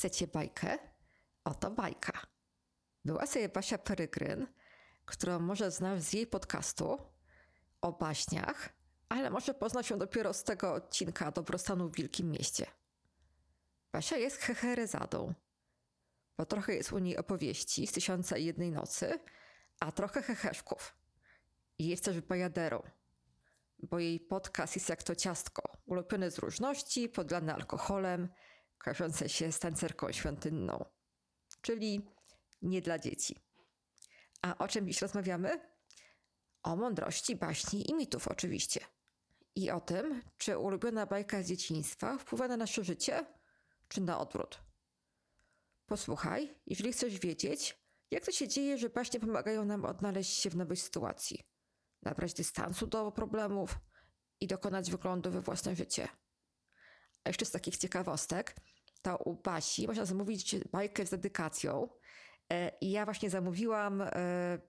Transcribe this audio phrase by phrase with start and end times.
[0.00, 0.78] Chcecie bajkę?
[1.44, 2.12] Oto bajka.
[3.04, 4.46] Była sobie Basia Peregryn,
[5.04, 6.98] którą może znasz z jej podcastu
[7.80, 8.68] o baśniach,
[9.08, 12.66] ale może poznać ją dopiero z tego odcinka Dobrostanu w Wielkim Mieście.
[13.92, 15.34] Basia jest heherezadą,
[16.36, 19.18] bo trochę jest u niej opowieści z Tysiąca i Jednej Nocy,
[19.80, 20.94] a trochę heheszków.
[21.78, 22.82] I jest też bajaderą,
[23.78, 28.28] bo jej podcast jest jak to ciastko, ulepione z różności, podlane alkoholem,
[28.80, 30.84] kojarzące się z tancerką świątynną,
[31.60, 32.10] czyli
[32.62, 33.36] nie dla dzieci.
[34.42, 35.70] A o czym dziś rozmawiamy?
[36.62, 38.80] O mądrości, baśni i mitów oczywiście.
[39.54, 43.26] I o tym, czy ulubiona bajka z dzieciństwa wpływa na nasze życie,
[43.88, 44.58] czy na odwrót.
[45.86, 47.78] Posłuchaj, jeżeli chcesz wiedzieć,
[48.10, 51.44] jak to się dzieje, że baśnie pomagają nam odnaleźć się w nowej sytuacji,
[52.02, 53.78] nabrać dystansu do problemów
[54.40, 56.08] i dokonać wyglądu we własne życie.
[57.24, 58.56] A jeszcze z takich ciekawostek,
[59.02, 61.88] to u Basi można zamówić bajkę z dedykacją.
[62.52, 64.10] E, I ja właśnie zamówiłam e,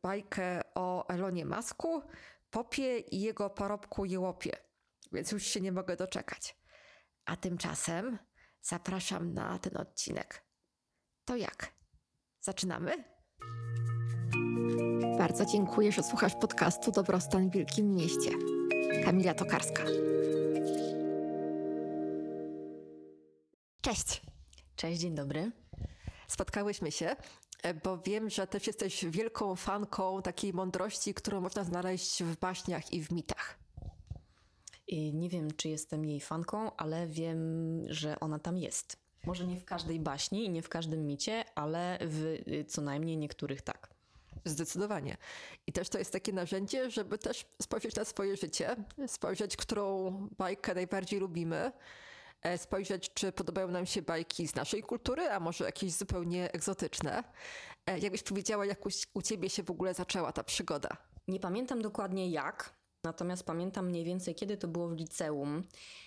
[0.02, 2.02] bajkę o Elonie Masku,
[2.52, 4.58] Popie i jego parobku Jełopie,
[5.12, 6.56] więc już się nie mogę doczekać.
[7.26, 8.18] A tymczasem
[8.62, 10.46] zapraszam na ten odcinek.
[11.26, 11.74] To jak?
[12.42, 13.04] Zaczynamy?
[15.18, 18.32] Bardzo dziękuję, że słuchasz podcastu Dobrostan w Wielkim Mieście.
[19.06, 19.84] Kamila Tokarska.
[23.82, 24.22] Cześć.
[24.76, 25.52] Cześć, dzień dobry.
[26.28, 27.16] Spotkałyśmy się,
[27.64, 32.94] e, bo wiem, że też jesteś wielką fanką takiej mądrości, którą można znaleźć w baśniach
[32.94, 33.60] i w mitach.
[34.88, 37.40] I nie wiem, czy jestem jej fanką, ale wiem,
[37.90, 38.98] że ona tam jest.
[39.26, 43.18] Może nie w każdej baśni i nie w każdym micie, ale w y, co najmniej
[43.18, 43.90] niektórych tak.
[44.46, 45.18] Zdecydowanie.
[45.68, 48.76] I też to jest takie narzędzie, żeby też spojrzeć na swoje życie,
[49.08, 51.72] spojrzeć, którą bajkę najbardziej lubimy,
[52.58, 57.24] spojrzeć, czy podobają nam się bajki z naszej kultury, a może jakieś zupełnie egzotyczne.
[57.86, 60.90] E, jakbyś powiedziała, jak u, u ciebie się w ogóle zaczęła ta przygoda?
[61.28, 62.74] Nie pamiętam dokładnie jak,
[63.04, 65.64] Natomiast pamiętam mniej więcej, kiedy to było w liceum,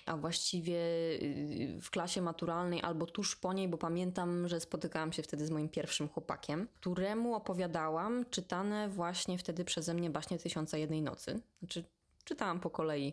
[0.06, 5.22] a właściwie y, w klasie maturalnej albo tuż po niej, bo pamiętam, że spotykałam się
[5.22, 11.02] wtedy z moim pierwszym chłopakiem, któremu opowiadałam czytane właśnie wtedy przeze mnie baśnie Tysiąca Jednej
[11.02, 11.40] Nocy.
[11.58, 11.84] Znaczy,
[12.24, 13.12] czytałam po kolei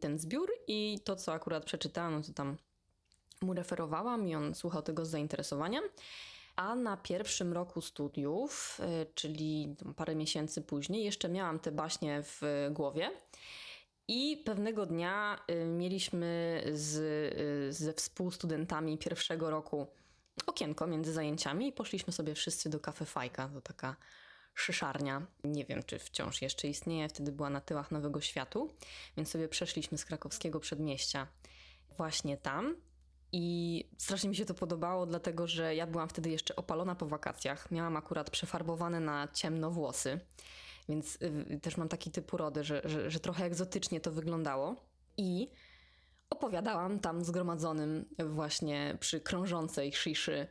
[0.00, 2.56] ten zbiór i to, co akurat przeczytałam, no to tam
[3.42, 5.84] mu referowałam i on słuchał tego z zainteresowaniem.
[6.56, 12.40] A na pierwszym roku studiów, e, czyli parę miesięcy później, jeszcze miałam te baśnie w
[12.70, 13.10] głowie.
[14.08, 19.86] I pewnego dnia e, mieliśmy z, e, ze współstudentami pierwszego roku
[20.46, 23.48] okienko między zajęciami i poszliśmy sobie wszyscy do kafe Fajka.
[23.48, 23.96] To taka
[24.56, 25.26] szyszarnia.
[25.44, 27.08] Nie wiem, czy wciąż jeszcze istnieje.
[27.08, 28.74] Wtedy była na tyłach Nowego Światu,
[29.16, 31.26] więc sobie przeszliśmy z krakowskiego przedmieścia
[31.96, 32.76] właśnie tam.
[33.32, 37.70] I strasznie mi się to podobało, dlatego że ja byłam wtedy jeszcze opalona po wakacjach.
[37.70, 40.20] Miałam akurat przefarbowane na ciemno włosy,
[40.88, 44.76] więc y, też mam taki typ urody, że, że, że trochę egzotycznie to wyglądało.
[45.16, 45.50] I
[46.30, 50.48] opowiadałam tam zgromadzonym właśnie przy krążącej sziszy y,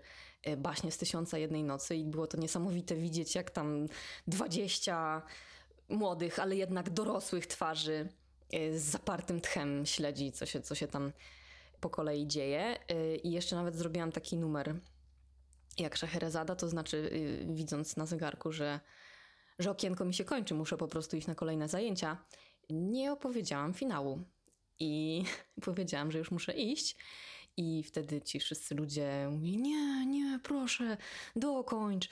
[0.57, 3.88] baśnie z Tysiąca Jednej Nocy i było to niesamowite widzieć, jak tam
[4.28, 5.22] dwadzieścia
[5.89, 8.09] młodych, ale jednak dorosłych twarzy
[8.53, 11.11] y, z zapartym tchem śledzi, co się, co się tam
[11.79, 12.78] po kolei dzieje.
[12.91, 14.75] Y, I jeszcze nawet zrobiłam taki numer
[15.78, 18.79] jak Szacherezada, to znaczy y, widząc na zegarku, że,
[19.59, 22.25] że okienko mi się kończy, muszę po prostu iść na kolejne zajęcia.
[22.69, 24.23] Nie opowiedziałam finału.
[24.79, 25.23] I
[25.66, 26.97] powiedziałam, że już muszę iść.
[27.57, 30.97] I wtedy ci wszyscy ludzie mówili, nie, nie, proszę,
[31.35, 32.09] dokończ.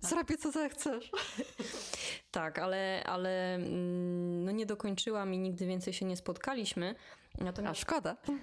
[0.00, 1.10] Zrobię co zechcesz.
[2.30, 6.94] tak, ale, ale mm, no nie dokończyłam i nigdy więcej się nie spotkaliśmy.
[7.38, 7.80] Natomiast...
[7.80, 8.16] A szkoda.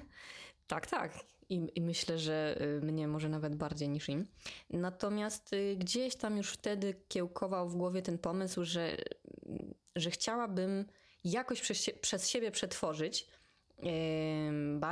[0.68, 1.20] Tak, tak.
[1.50, 4.28] I, I, myślę, że y, mnie może nawet bardziej niż im.
[4.70, 8.98] Natomiast y, gdzieś tam już wtedy kiełkował w głowie ten pomysł, że,
[9.96, 10.86] że chciałabym
[11.24, 13.28] jakoś przez, przez siebie przetworzyć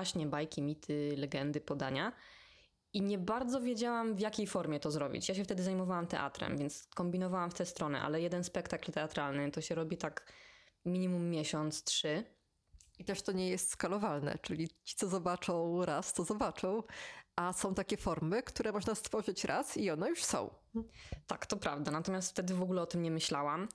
[0.02, 2.12] baśnie, bajki, mity, legendy, podania.
[2.94, 5.30] I nie bardzo wiedziałam, w jakiej formie to zrobić.
[5.30, 9.62] Ja się wtedy zajmowałam teatrem, więc kombinowałam w tę stronę, ale jeden spektakl teatralny to
[9.62, 10.34] się robi tak
[10.86, 12.24] minimum miesiąc, trzy.
[13.02, 16.84] I też to nie jest skalowalne, czyli ci, co zobaczą raz, to zobaczą,
[17.36, 20.50] a są takie formy, które można stworzyć raz i one już są.
[21.28, 21.92] Tak, to prawda.
[21.92, 23.68] Natomiast wtedy w ogóle o tym nie myślałam.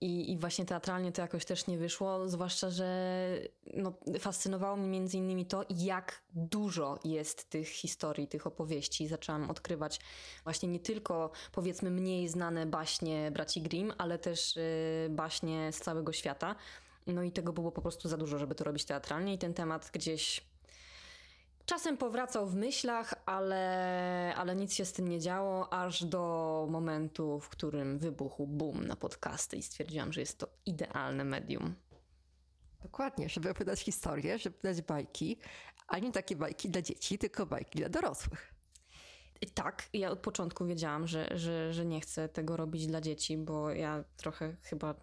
[0.00, 3.38] I, właśnie teatralnie to jakoś też nie wyszło, zwłaszcza, że
[3.74, 9.08] no, fascynowało mnie między innymi to, jak dużo jest tych historii, tych opowieści.
[9.08, 10.00] Zaczęłam odkrywać
[10.44, 16.12] właśnie nie tylko powiedzmy mniej znane baśnie braci Grimm, ale też y, baśnie z całego
[16.12, 16.56] świata.
[17.06, 19.90] No i tego było po prostu za dużo, żeby to robić teatralnie i ten temat
[19.92, 20.54] gdzieś
[21.66, 27.40] Czasem powracał w myślach, ale, ale nic się z tym nie działo, aż do momentu,
[27.40, 31.74] w którym wybuchł boom na podcasty i stwierdziłam, że jest to idealne medium.
[32.82, 35.38] Dokładnie, żeby opowiadać historię, żeby opowiadać bajki,
[35.88, 38.54] a nie takie bajki dla dzieci, tylko bajki dla dorosłych.
[39.54, 43.70] Tak, ja od początku wiedziałam, że, że, że nie chcę tego robić dla dzieci, bo
[43.70, 44.94] ja trochę chyba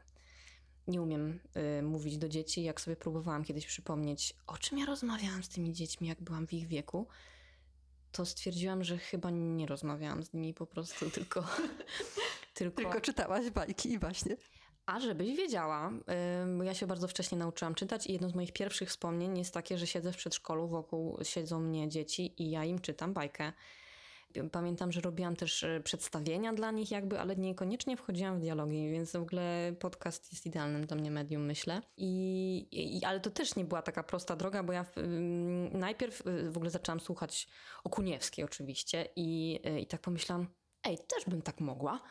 [0.91, 1.39] nie umiem
[1.79, 2.63] y, mówić do dzieci.
[2.63, 6.53] Jak sobie próbowałam kiedyś przypomnieć, o czym ja rozmawiałam z tymi dziećmi, jak byłam w
[6.53, 7.07] ich wieku,
[8.11, 11.43] to stwierdziłam, że chyba nie rozmawiałam z nimi po prostu, tylko.
[12.53, 12.81] tylko...
[12.81, 14.37] tylko czytałaś bajki i właśnie.
[14.85, 15.91] A żebyś wiedziała,
[16.57, 19.77] bo ja się bardzo wcześnie nauczyłam czytać i jedno z moich pierwszych wspomnień jest takie,
[19.77, 23.53] że siedzę w przedszkolu, wokół siedzą mnie dzieci i ja im czytam bajkę.
[24.51, 29.11] Pamiętam, że robiłam też e, przedstawienia dla nich jakby, ale niekoniecznie wchodziłam w dialogi, więc
[29.11, 31.81] w ogóle podcast jest idealnym dla mnie medium, myślę.
[31.97, 34.95] I, i ale to też nie była taka prosta droga, bo ja w,
[35.71, 37.47] najpierw e, w ogóle zaczęłam słuchać
[37.83, 40.47] Okuniewskiej oczywiście i, e, i tak pomyślałam,
[40.83, 42.01] ej, też bym tak mogła.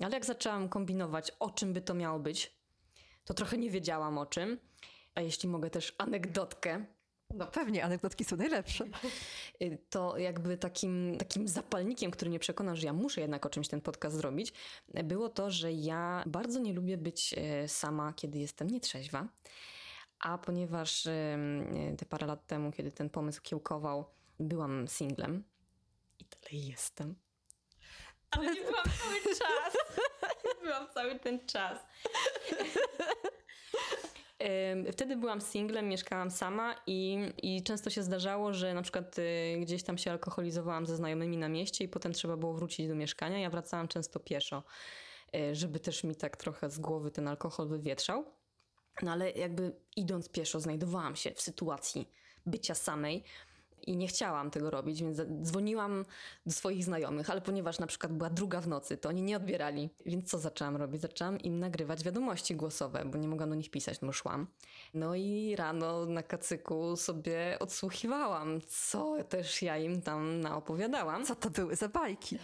[0.00, 2.56] Ale jak zaczęłam kombinować, o czym by to miało być,
[3.24, 4.58] to trochę nie wiedziałam o czym.
[5.14, 6.86] A jeśli mogę też anegdotkę,
[7.36, 8.84] no pewnie, anegdotki są najlepsze.
[9.62, 13.68] Y, to jakby takim, takim zapalnikiem, który mnie przekonał, że ja muszę jednak o czymś
[13.68, 14.52] ten podcast zrobić,
[15.04, 19.28] było to, że ja bardzo nie lubię być e, sama, kiedy jestem nietrzeźwa.
[20.20, 21.02] A ponieważ
[21.98, 24.04] te parę lat temu, kiedy ten pomysł kiełkował,
[24.40, 25.44] byłam singlem
[26.18, 27.14] i dalej jestem.
[28.30, 29.76] Ale nie byłam cały czas.
[30.64, 31.78] byłam cały ten czas.
[34.92, 39.82] Wtedy byłam singlem, mieszkałam sama i, i często się zdarzało, że na przykład y, gdzieś
[39.82, 43.38] tam się alkoholizowałam ze znajomymi na mieście i potem trzeba było wrócić do mieszkania.
[43.38, 44.62] Ja wracałam często pieszo,
[45.36, 48.24] y, żeby też mi tak trochę z głowy ten alkohol wywietrzał.
[49.02, 52.10] No ale jakby idąc pieszo znajdowałam się w sytuacji
[52.46, 53.24] bycia samej
[53.82, 56.04] i nie chciałam tego robić, więc dzwoniłam
[56.46, 59.90] do swoich znajomych, ale ponieważ na przykład była druga w nocy, to oni nie odbierali.
[60.06, 61.00] Więc co zaczęłam robić?
[61.00, 64.46] Zaczęłam im nagrywać wiadomości głosowe, bo nie mogłam do nich pisać, no szłam.
[64.94, 71.24] No i rano na kacyku sobie odsłuchiwałam, co też ja im tam naopowiadałam.
[71.24, 72.38] Co to były za bajki?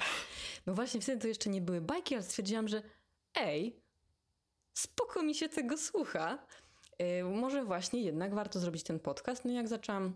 [0.66, 2.82] No właśnie wtedy to jeszcze nie były bajki, ale stwierdziłam, że
[3.34, 3.80] ej,
[4.74, 6.38] spoko mi się tego słucha.
[6.98, 9.44] Yy, może właśnie jednak warto zrobić ten podcast.
[9.44, 10.14] No i jak zaczęłam Y,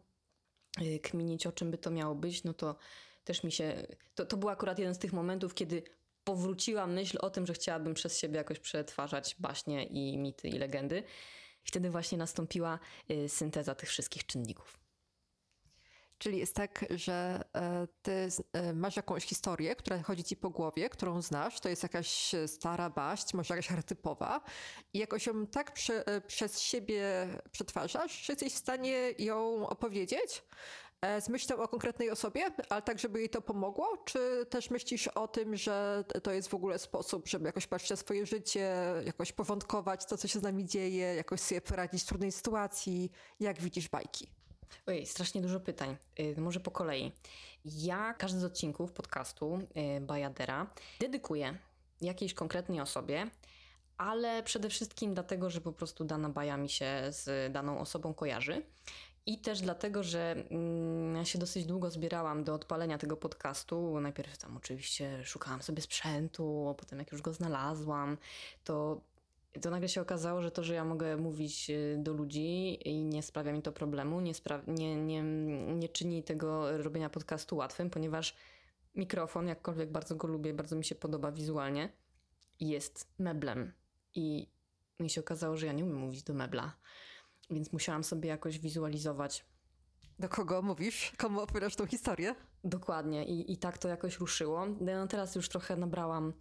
[1.02, 2.76] kminić, o czym by to miało być, no to
[3.24, 3.86] też mi się.
[4.14, 5.82] To, to był akurat jeden z tych momentów, kiedy
[6.24, 11.02] powróciła myśl o tym, że chciałabym przez siebie jakoś przetwarzać baśnie i mity i legendy.
[11.64, 12.78] I wtedy właśnie nastąpiła
[13.10, 14.85] y, synteza tych wszystkich czynników.
[16.18, 20.88] Czyli jest tak, że e, ty e, masz jakąś historię, która chodzi ci po głowie,
[20.88, 24.40] którą znasz, to jest jakaś stara baść, może jakaś archetypowa
[24.92, 30.42] i jakoś ją tak prze, e, przez siebie przetwarzasz, że jesteś w stanie ją opowiedzieć
[31.20, 33.96] z myślą o konkretnej osobie, ale tak, żeby jej to pomogło?
[34.04, 37.96] Czy też myślisz o tym, że to jest w ogóle sposób, żeby jakoś patrzeć na
[37.96, 38.74] swoje życie,
[39.04, 43.10] jakoś powątkować to, co się z nami dzieje, jakoś sobie poradzić w trudnej sytuacji?
[43.40, 44.28] Jak widzisz bajki?
[44.86, 45.96] Ojej, strasznie dużo pytań.
[46.18, 47.12] Yy, może po kolei.
[47.64, 50.66] Ja każdy z odcinków podcastu yy, Bajadera
[51.00, 51.58] dedykuję
[52.00, 53.30] jakiejś konkretnej osobie,
[53.96, 58.62] ale przede wszystkim dlatego, że po prostu dana baja mi się z daną osobą kojarzy.
[59.26, 64.00] I też dlatego, że mm, ja się dosyć długo zbierałam do odpalenia tego podcastu.
[64.00, 68.16] Najpierw tam oczywiście szukałam sobie sprzętu, a potem jak już go znalazłam,
[68.64, 69.00] to
[69.62, 73.22] to nagle się okazało, że to, że ja mogę mówić y, do ludzi i nie
[73.22, 75.22] sprawia mi to problemu, nie, spra- nie, nie,
[75.74, 78.36] nie czyni tego robienia podcastu łatwym, ponieważ
[78.94, 81.92] mikrofon, jakkolwiek bardzo go lubię, bardzo mi się podoba wizualnie,
[82.60, 83.72] jest meblem.
[84.14, 84.50] I
[85.00, 86.76] mi się okazało, że ja nie umiem mówić do mebla,
[87.50, 89.44] więc musiałam sobie jakoś wizualizować.
[90.18, 91.12] Do kogo mówisz?
[91.18, 92.34] Komu opowiadasz tą historię?
[92.64, 93.24] Dokładnie.
[93.24, 94.66] I, i tak to jakoś ruszyło.
[94.80, 96.32] No teraz już trochę nabrałam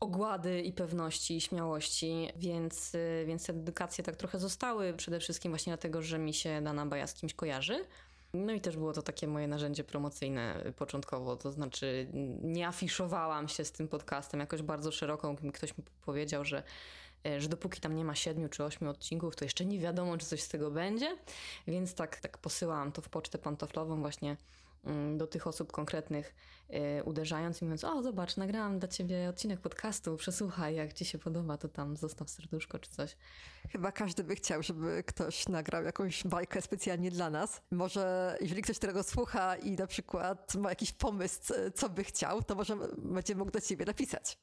[0.00, 5.52] ogłady i pewności i śmiałości, więc, y, więc te dedykacje tak trochę zostały, przede wszystkim
[5.52, 7.84] właśnie dlatego, że mi się dana baja z kimś kojarzy.
[8.34, 12.06] No i też było to takie moje narzędzie promocyjne początkowo, to znaczy
[12.42, 15.36] nie afiszowałam się z tym podcastem jakoś bardzo szeroko.
[15.54, 16.62] Ktoś mi powiedział, że,
[17.26, 20.26] e, że dopóki tam nie ma siedmiu czy ośmiu odcinków, to jeszcze nie wiadomo, czy
[20.26, 21.16] coś z tego będzie,
[21.66, 24.36] więc tak, tak posyłałam to w pocztę pantoflową właśnie
[25.16, 26.34] do tych osób konkretnych,
[26.70, 31.18] yy, uderzając i mówiąc, o zobacz, nagrałam dla ciebie odcinek podcastu, przesłuchaj, jak ci się
[31.18, 33.16] podoba, to tam zostaw serduszko czy coś.
[33.72, 37.62] Chyba każdy by chciał, żeby ktoś nagrał jakąś bajkę specjalnie dla nas.
[37.70, 42.54] Może jeżeli ktoś tego słucha i na przykład ma jakiś pomysł, co by chciał, to
[42.54, 44.38] może będzie mógł do ciebie napisać.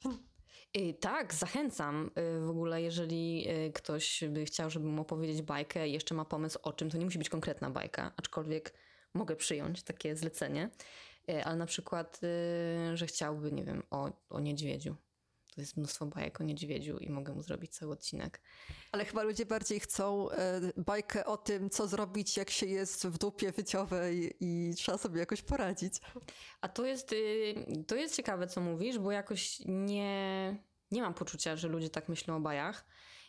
[0.74, 5.92] I tak, zachęcam y, w ogóle, jeżeli ktoś by chciał, żeby mu opowiedzieć bajkę i
[5.92, 8.74] jeszcze ma pomysł o czym, to nie musi być konkretna bajka, aczkolwiek
[9.14, 10.70] mogę przyjąć takie zlecenie,
[11.28, 14.96] e, ale na przykład, e, że chciałby, nie wiem, o, o niedźwiedziu.
[15.58, 18.40] To jest mnóstwo bajek o niedźwiedziu i mogę mu zrobić cały odcinek.
[18.92, 23.18] Ale chyba ludzie bardziej chcą e, bajkę o tym, co zrobić, jak się jest w
[23.18, 25.94] dupie wyciowej i trzeba sobie jakoś poradzić.
[26.60, 27.54] A to jest, y,
[27.86, 30.56] to jest ciekawe, co mówisz, bo jakoś nie,
[30.90, 32.84] nie mam poczucia, że ludzie tak myślą o bajach.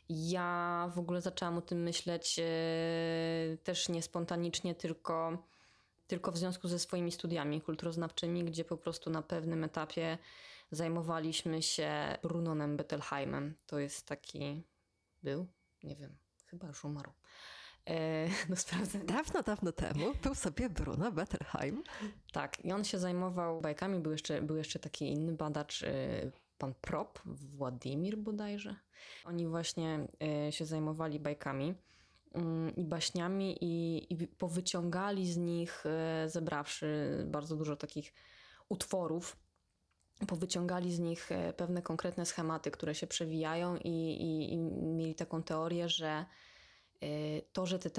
[0.09, 5.47] Ja w ogóle zaczęłam o tym myśleć e, też nie spontanicznie, tylko,
[6.09, 10.17] tylko w związku ze swoimi studiami kulturoznawczymi, gdzie po prostu na pewnym etapie
[10.71, 13.55] zajmowaliśmy się Brunonem Bettelheimem.
[13.65, 14.63] To jest taki.
[15.23, 15.47] Był?
[15.83, 17.11] Nie wiem, chyba już umarł.
[17.89, 18.99] E, no sprawdzę.
[18.99, 21.83] Dawno, dawno temu był sobie Bruno Bettelheim.
[22.31, 23.99] Tak, i on się zajmował bajkami.
[23.99, 28.75] Był jeszcze, był jeszcze taki inny badacz, e, pan Prop, Władimir bodajże.
[29.25, 30.07] Oni właśnie
[30.47, 31.75] e, się zajmowali bajkami
[32.75, 38.13] i baśniami i, i powyciągali z nich, e, zebrawszy bardzo dużo takich
[38.69, 39.37] utworów,
[40.27, 44.57] powyciągali z nich e, pewne konkretne schematy, które się przewijają i, i, i
[44.95, 46.25] mieli taką teorię, że
[47.01, 47.05] e,
[47.53, 47.89] to, że te,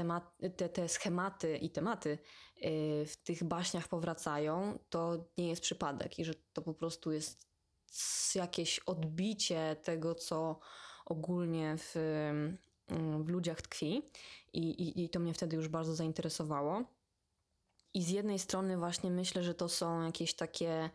[0.57, 2.19] te, te schematy i tematy
[3.07, 7.51] w tych baśniach powracają, to nie jest przypadek i że to po prostu jest
[8.35, 10.61] jakieś odbicie tego, co
[11.07, 11.95] ogólnie w,
[13.25, 14.03] w ludziach tkwi.
[14.53, 16.85] I, i, I to mnie wtedy już bardzo zainteresowało.
[17.95, 20.91] I z jednej strony właśnie myślę, że to są jakieś takie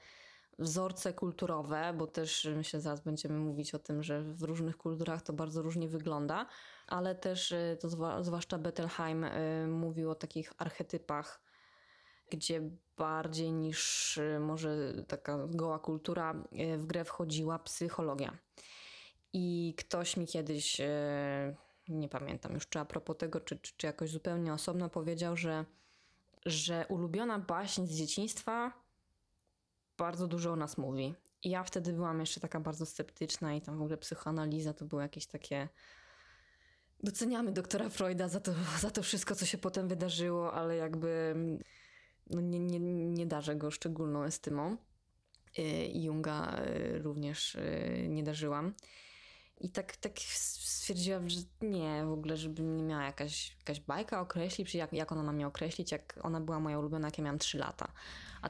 [0.60, 5.34] wzorce kulturowe, bo też myślę, zaraz będziemy mówić o tym, że w różnych kulturach to
[5.34, 6.46] bardzo różnie wygląda,
[6.88, 7.90] ale też y, to
[8.24, 11.42] zwłaszcza Bettelheim y, mówił o takich archetypach,
[12.30, 12.62] gdzie
[12.98, 16.44] bardziej niż y, może taka goła kultura
[16.78, 18.38] w grę wchodziła psychologia.
[19.34, 20.82] I ktoś mi kiedyś,
[21.88, 25.66] nie pamiętam już czy a propos tego, czy, czy, czy jakoś zupełnie osobno powiedział, że,
[26.46, 28.72] że ulubiona baśń z dzieciństwa
[29.98, 31.16] bardzo dużo o nas mówi.
[31.44, 35.02] I ja wtedy byłam jeszcze taka bardzo sceptyczna i tam w ogóle psychoanaliza to było
[35.02, 35.70] jakieś takie...
[37.04, 38.52] Doceniamy doktora Freuda za to,
[38.82, 41.36] za to wszystko, co się potem wydarzyło, ale jakby
[42.30, 44.78] no nie, nie, nie darzę go szczególną estymą.
[45.60, 48.74] Y, I Junga y, również y, nie darzyłam.
[49.58, 54.76] I tak, tak stwierdziłam, że nie, w ogóle, żebym nie miała jakaś, jakaś bajka określić,
[54.76, 57.58] jak, jak ona ma mnie określić, jak ona była moja ulubiona, jak ja miałam 3
[57.58, 57.92] lata.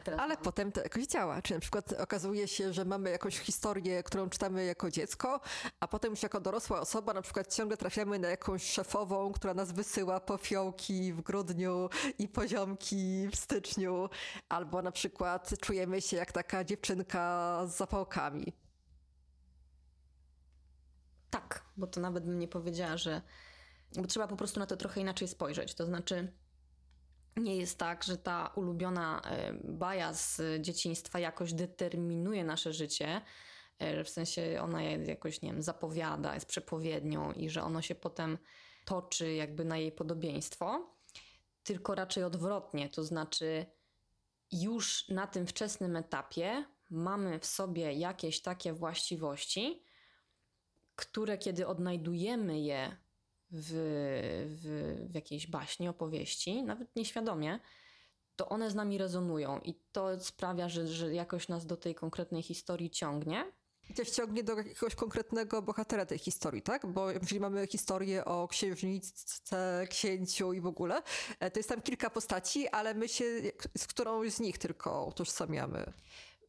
[0.05, 0.43] Ale mam...
[0.43, 1.41] potem to jakoś działa.
[1.41, 5.41] Czy na przykład okazuje się, że mamy jakąś historię, którą czytamy jako dziecko,
[5.79, 9.71] a potem już jako dorosła osoba na przykład ciągle trafiamy na jakąś szefową, która nas
[9.71, 14.09] wysyła po fiołki w grudniu i poziomki w styczniu,
[14.49, 18.64] albo na przykład czujemy się jak taka dziewczynka z zapałkami.
[21.35, 23.21] Tak, bo to nawet bym nie powiedziała, że.
[23.95, 25.73] Bo trzeba po prostu na to trochę inaczej spojrzeć.
[25.73, 26.33] To znaczy,
[27.37, 33.21] nie jest tak, że ta ulubiona e, baja z dzieciństwa jakoś determinuje nasze życie,
[33.81, 37.95] e, że w sensie ona jakoś, nie wiem, zapowiada, jest przepowiednią i że ono się
[37.95, 38.37] potem
[38.85, 40.95] toczy jakby na jej podobieństwo,
[41.63, 43.65] tylko raczej odwrotnie, to znaczy
[44.51, 49.84] już na tym wczesnym etapie mamy w sobie jakieś takie właściwości,
[50.95, 52.97] które kiedy odnajdujemy je
[53.51, 53.71] w,
[54.61, 57.59] w, w jakiejś baśni, opowieści, nawet nieświadomie,
[58.35, 62.43] to one z nami rezonują i to sprawia, że, że jakoś nas do tej konkretnej
[62.43, 63.51] historii ciągnie.
[63.89, 66.85] I też ciągnie do jakiegoś konkretnego bohatera tej historii, tak?
[66.85, 71.01] Bo jeżeli mamy historię o księżniczce, księciu i w ogóle,
[71.39, 73.25] e, to jest tam kilka postaci, ale my się
[73.77, 75.93] z którąś z nich tylko utożsamiamy.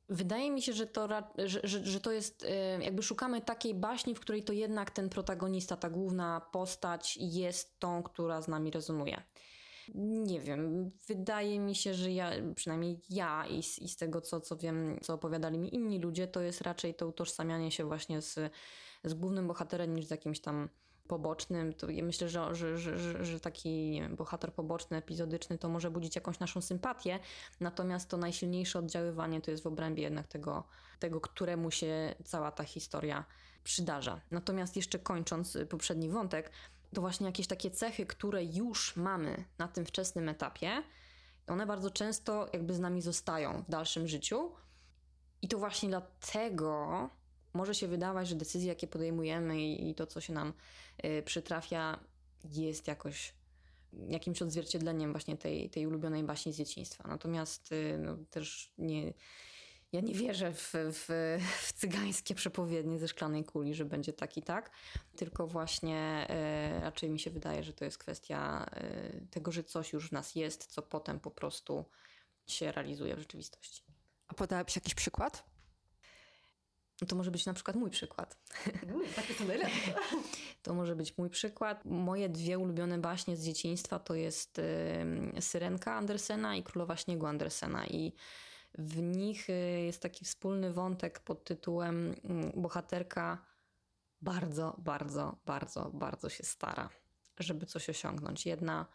[0.08, 1.08] Wydaje mi się, że to,
[1.38, 5.08] że, że, że to jest, e, jakby szukamy takiej baśni, w której to jednak ten
[5.08, 9.22] protagonista, ta główna postać jest tą, która z nami rezonuje.
[9.94, 14.40] Nie wiem, wydaje mi się, że ja, przynajmniej ja i z, i z tego, co,
[14.40, 18.38] co wiem, co opowiadali mi inni ludzie, to jest raczej to utożsamianie się właśnie z,
[19.04, 20.68] z głównym bohaterem niż z jakimś tam
[21.06, 26.14] pobocznym, to myślę, że, że, że, że taki wiem, bohater poboczny, epizodyczny to może budzić
[26.14, 27.18] jakąś naszą sympatię,
[27.60, 30.64] natomiast to najsilniejsze oddziaływanie to jest w obrębie jednak tego,
[30.98, 33.24] tego któremu się cała ta historia
[33.64, 34.20] przydarza.
[34.30, 36.50] Natomiast jeszcze kończąc poprzedni wątek,
[36.94, 40.82] to właśnie jakieś takie cechy, które już mamy na tym wczesnym etapie,
[41.46, 44.52] one bardzo często jakby z nami zostają w dalszym życiu.
[45.42, 47.10] I to właśnie dlatego
[47.56, 50.52] może się wydawać, że decyzje, jakie podejmujemy i, to, co się nam
[51.04, 52.00] y, przytrafia,
[52.44, 53.34] jest jakoś
[54.08, 57.08] jakimś odzwierciedleniem właśnie tej, tej ulubionej baśni z dzieciństwa.
[57.08, 59.12] Natomiast y, no, też nie,
[59.92, 64.42] ja nie wierzę w, w, w cygańskie przepowiednie ze szklanej kuli, że będzie tak i
[64.42, 64.70] tak,
[65.16, 68.70] tylko właśnie e, raczej mi się wydaje, że to jest kwestia
[69.30, 71.84] tego, że coś już w nas jest, co potem po prostu
[72.46, 73.82] się realizuje w rzeczywistości.
[74.28, 75.55] A podałabyś jakiś przykład?
[77.00, 78.36] No to może być na przykład mój przykład.
[78.82, 79.94] Mm, takie są najlepsze.
[80.62, 81.84] To może być mój przykład.
[81.84, 84.62] Moje dwie ulubione baśnie z dzieciństwa to jest y,
[85.40, 87.86] Syrenka Andersena i Królowa Śniegu Andersena.
[87.86, 88.12] I
[88.78, 89.52] w nich y,
[89.86, 92.16] jest taki wspólny wątek pod tytułem y,
[92.60, 93.38] Bohaterka
[94.20, 96.88] bardzo, bardzo, bardzo, bardzo się stara,
[97.38, 98.46] żeby coś osiągnąć.
[98.46, 98.86] Jedna,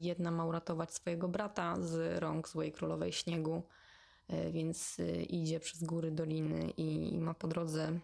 [0.00, 3.62] jedna ma uratować swojego brata z rąk złej królowej śniegu,
[4.50, 4.96] więc
[5.28, 7.98] idzie przez góry, doliny i, ma po drodze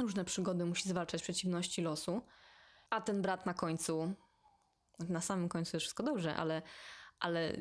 [0.00, 2.22] różne przygody, musi zwalczać przeciwności losu.
[2.90, 4.12] A ten brat na końcu,
[5.08, 6.62] na samym końcu jest wszystko dobrze, ale,
[7.20, 7.56] ale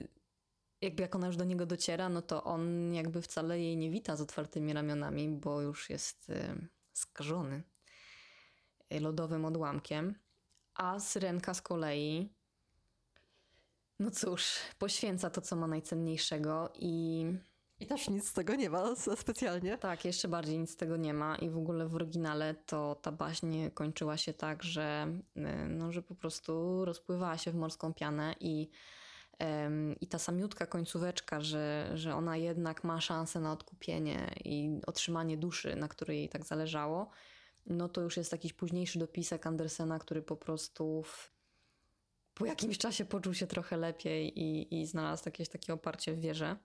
[0.82, 4.16] jakby jak ona już do niego dociera, no to on jakby wcale jej nie wita
[4.16, 7.64] z otwartymi ramionami, bo już jest y, skażony
[8.92, 10.16] lodowym odłamkiem.
[10.76, 12.34] A syrenka z kolei,
[14.00, 17.26] no cóż, poświęca to, co ma najcenniejszego i
[17.80, 19.78] i też nic z tego nie ma specjalnie.
[19.78, 23.12] Tak, jeszcze bardziej nic z tego nie ma i w ogóle w oryginale to ta
[23.12, 25.08] baśń kończyła się tak, że,
[25.38, 28.70] y, no, że po prostu rozpływała się w morską pianę i,
[30.02, 35.76] i ta samiutka końcóweczka, że, że ona jednak ma szansę na odkupienie i otrzymanie duszy,
[35.76, 37.10] na której jej tak zależało,
[37.70, 41.32] no to już jest jakiś późniejszy dopisek Andersena, który po prostu w,
[42.34, 46.58] po jakimś czasie poczuł się trochę lepiej i, i znalazł jakieś takie oparcie w wierze.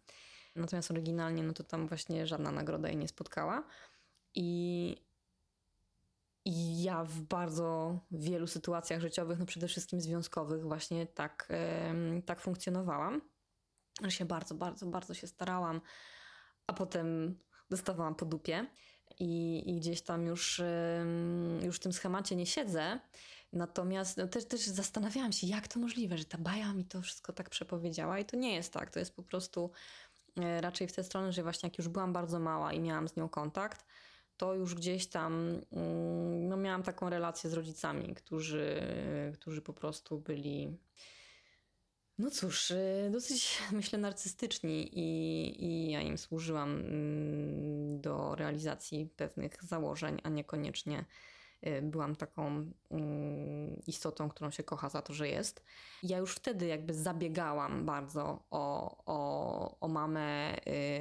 [0.57, 3.65] Natomiast oryginalnie, no to tam właśnie żadna nagroda jej nie spotkała.
[4.35, 4.97] I,
[6.45, 11.49] i ja w bardzo wielu sytuacjach życiowych, no przede wszystkim związkowych, właśnie tak,
[12.13, 13.21] yy, tak funkcjonowałam,
[14.03, 15.81] że się bardzo, bardzo, bardzo się starałam,
[16.67, 17.39] a potem
[17.71, 18.67] dostawałam po dupie
[19.19, 20.59] i, i gdzieś tam już,
[21.61, 23.01] yy, już w tym schemacie nie siedzę.
[23.53, 27.33] Natomiast no, też, też zastanawiałam się, jak to możliwe, że ta baja mi to wszystko
[27.33, 28.91] tak przepowiedziała, i to nie jest tak.
[28.91, 29.71] To jest po prostu
[30.37, 33.29] raczej w tę stronę, że właśnie jak już byłam bardzo mała i miałam z nią
[33.29, 33.87] kontakt,
[34.37, 38.83] to już gdzieś tam mm, no, miałam taką relację z rodzicami, którzy,
[39.35, 40.79] którzy po prostu byli.
[42.19, 49.65] No cóż, e, dosyć myślę narcystyczni i, i ja im służyłam mm, do realizacji pewnych
[49.65, 51.05] założeń, a niekoniecznie
[51.83, 55.65] byłam taką mm, istotą, którą się kocha za to, że jest.
[56.03, 60.57] Ja już wtedy jakby zabiegałam bardzo o, o, o mamę,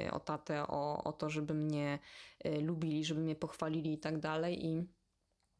[0.06, 1.98] y, o tatę, o, o to, żeby mnie
[2.46, 4.66] y, lubili, żeby mnie pochwalili i tak dalej.
[4.66, 4.86] I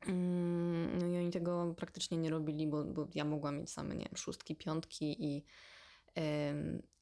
[0.06, 4.04] mm, no i oni tego praktycznie nie robili, bo, bo ja mogłam mieć same, nie
[4.04, 5.44] wiem, szóstki, piątki i,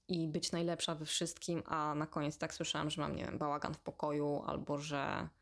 [0.08, 3.74] i być najlepsza we wszystkim, a na koniec tak słyszałam, że mam, nie wiem, bałagan
[3.74, 5.39] w pokoju albo że Y,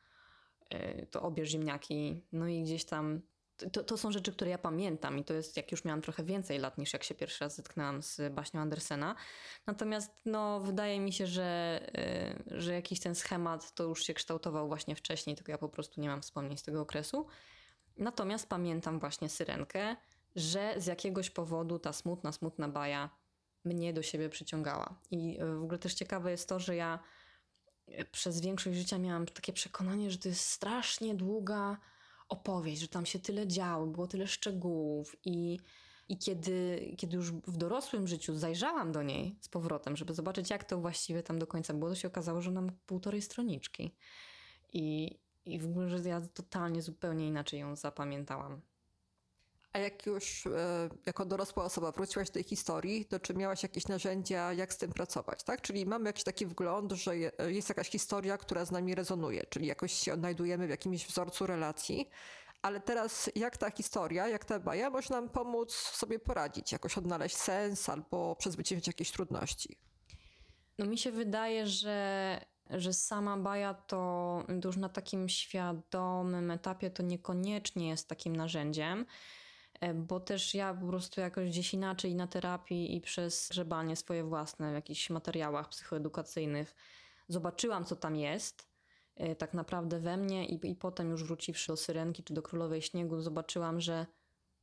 [1.10, 3.22] to obie ziemniaki, no i gdzieś tam
[3.72, 6.58] to, to są rzeczy, które ja pamiętam i to jest jak już miałam trochę więcej
[6.58, 9.14] lat niż jak się pierwszy raz zetknęłam z baśnią Andersena.
[9.66, 11.80] Natomiast no, wydaje mi się, że,
[12.48, 16.00] y, że jakiś ten schemat to już się kształtował właśnie wcześniej, tylko ja po prostu
[16.00, 17.26] nie mam wspomnień z tego okresu.
[17.96, 19.96] Natomiast pamiętam właśnie Syrenkę,
[20.36, 23.10] że z jakiegoś powodu ta smutna, smutna baja
[23.64, 24.94] mnie do siebie przyciągała.
[25.10, 26.98] I y, w ogóle też ciekawe jest to, że ja
[28.12, 31.78] przez większość życia miałam takie przekonanie, że to jest strasznie długa
[32.28, 35.58] opowieść, że tam się tyle działo, było tyle szczegółów i,
[36.08, 40.64] i kiedy, kiedy już w dorosłym życiu zajrzałam do niej z powrotem, żeby zobaczyć, jak
[40.64, 43.94] to właściwie tam do końca było, to się okazało, że nam półtorej stroniczki.
[44.72, 48.60] I, I w ogóle, że ja totalnie, zupełnie inaczej ją zapamiętałam.
[49.72, 53.88] A jak już e, jako dorosła osoba wróciłaś do tej historii, to czy miałaś jakieś
[53.88, 55.62] narzędzia, jak z tym pracować, tak?
[55.62, 57.16] Czyli mamy jakiś taki wgląd, że
[57.48, 62.10] jest jakaś historia, która z nami rezonuje, czyli jakoś się odnajdujemy w jakimś wzorcu relacji,
[62.62, 67.36] ale teraz jak ta historia, jak ta baja może nam pomóc sobie poradzić, jakoś odnaleźć
[67.36, 69.78] sens albo przezwyciężyć jakieś trudności?
[70.78, 77.02] No mi się wydaje, że, że sama baja to, już na takim świadomym etapie to
[77.02, 79.06] niekoniecznie jest takim narzędziem, E,
[79.94, 84.70] bo też ja po prostu jakoś gdzieś inaczej na terapii i przez grzebanie swoje własne
[84.70, 86.74] w jakichś materiałach psychoedukacyjnych
[87.28, 88.68] zobaczyłam, co tam jest
[89.16, 92.82] e, tak naprawdę we mnie i, i potem już wróciwszy do Syrenki czy do Królowej
[92.82, 94.06] Śniegu zobaczyłam, że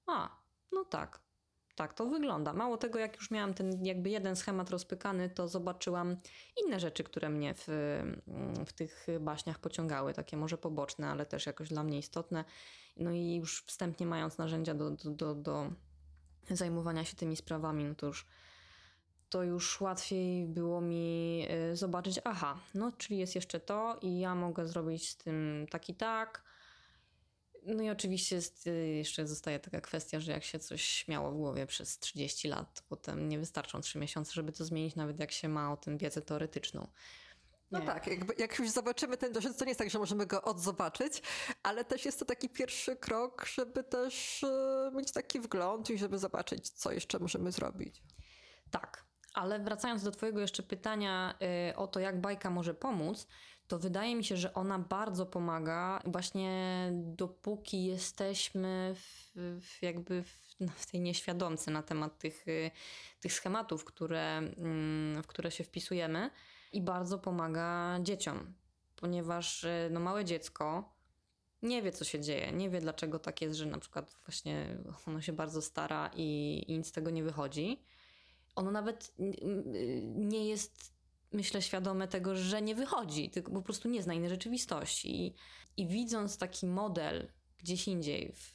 [0.06, 0.30] a,
[0.72, 1.20] no tak,
[1.76, 2.54] tak to wygląda.
[2.54, 6.18] Mało tego, jak już miałam ten jakby jeden schemat rozpykany, to zobaczyłam
[6.66, 7.68] inne rzeczy, które mnie w,
[8.66, 12.46] w tych baśniach pociągały, takie może poboczne, ale też jakoś dla mnie istotne.
[12.98, 15.72] No i już wstępnie mając narzędzia do, do, do, do
[16.50, 18.28] zajmowania się tymi sprawami, no to już
[19.30, 24.36] to już łatwiej było mi y, zobaczyć, aha, no czyli jest jeszcze to i ja
[24.36, 26.44] mogę zrobić z tym tak i tak.
[27.66, 31.36] No i oczywiście jest, y, jeszcze zostaje taka kwestia, że jak się coś miało w
[31.36, 35.32] głowie przez 30 lat, to potem nie wystarczą 3 miesiące, żeby to zmienić, nawet jak
[35.32, 36.88] się ma o tym wiedzę teoretyczną.
[37.72, 37.86] No Nie.
[37.86, 41.22] tak, jakby, jak już zobaczymy ten dojrzeć, to nie jest tak, że możemy go odzobaczyć,
[41.64, 46.18] ale też jest to taki pierwszy krok, żeby też e, mieć taki wgląd i żeby
[46.18, 48.04] zobaczyć, co jeszcze możemy zrobić.
[48.72, 51.36] Tak, ale wracając do Twojego jeszcze pytania
[51.72, 53.28] y, o to, jak bajka może pomóc,
[53.68, 60.56] to wydaje mi się, że ona bardzo pomaga właśnie dopóki jesteśmy w, w jakby w,
[60.60, 62.72] no, w tej nieświadomce na temat tych, y,
[63.20, 66.30] tych schematów, które, mm, w które się wpisujemy
[66.76, 68.54] i bardzo pomaga dzieciom,
[68.96, 70.94] ponieważ y, no, małe dziecko
[71.62, 75.22] nie wie, co się dzieje, nie wie, dlaczego tak jest, że na przykład właśnie ono
[75.22, 77.86] się bardzo stara i, i nic z tego nie wychodzi
[78.56, 80.94] ono nawet mm, nie jest,
[81.32, 85.26] myślę, świadome tego, że nie wychodzi, tylko po prostu nie zna innej rzeczywistości.
[85.26, 85.36] I,
[85.78, 87.28] i widząc taki model
[87.66, 88.52] gdzieś indziej, w,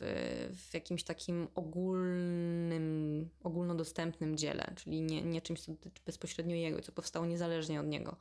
[0.55, 6.93] w jakimś takim ogólnym, ogólnodostępnym dziele, czyli nie, nie czymś, co dotyczy bezpośrednio jego, co
[6.93, 8.17] powstało niezależnie od niego,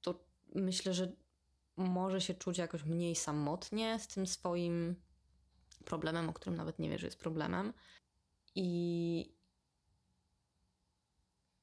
[0.00, 1.12] to myślę, że
[1.76, 4.96] może się czuć jakoś mniej samotnie z tym swoim
[5.84, 7.72] problemem, o którym nawet nie wie, że jest problemem.
[8.54, 9.34] I,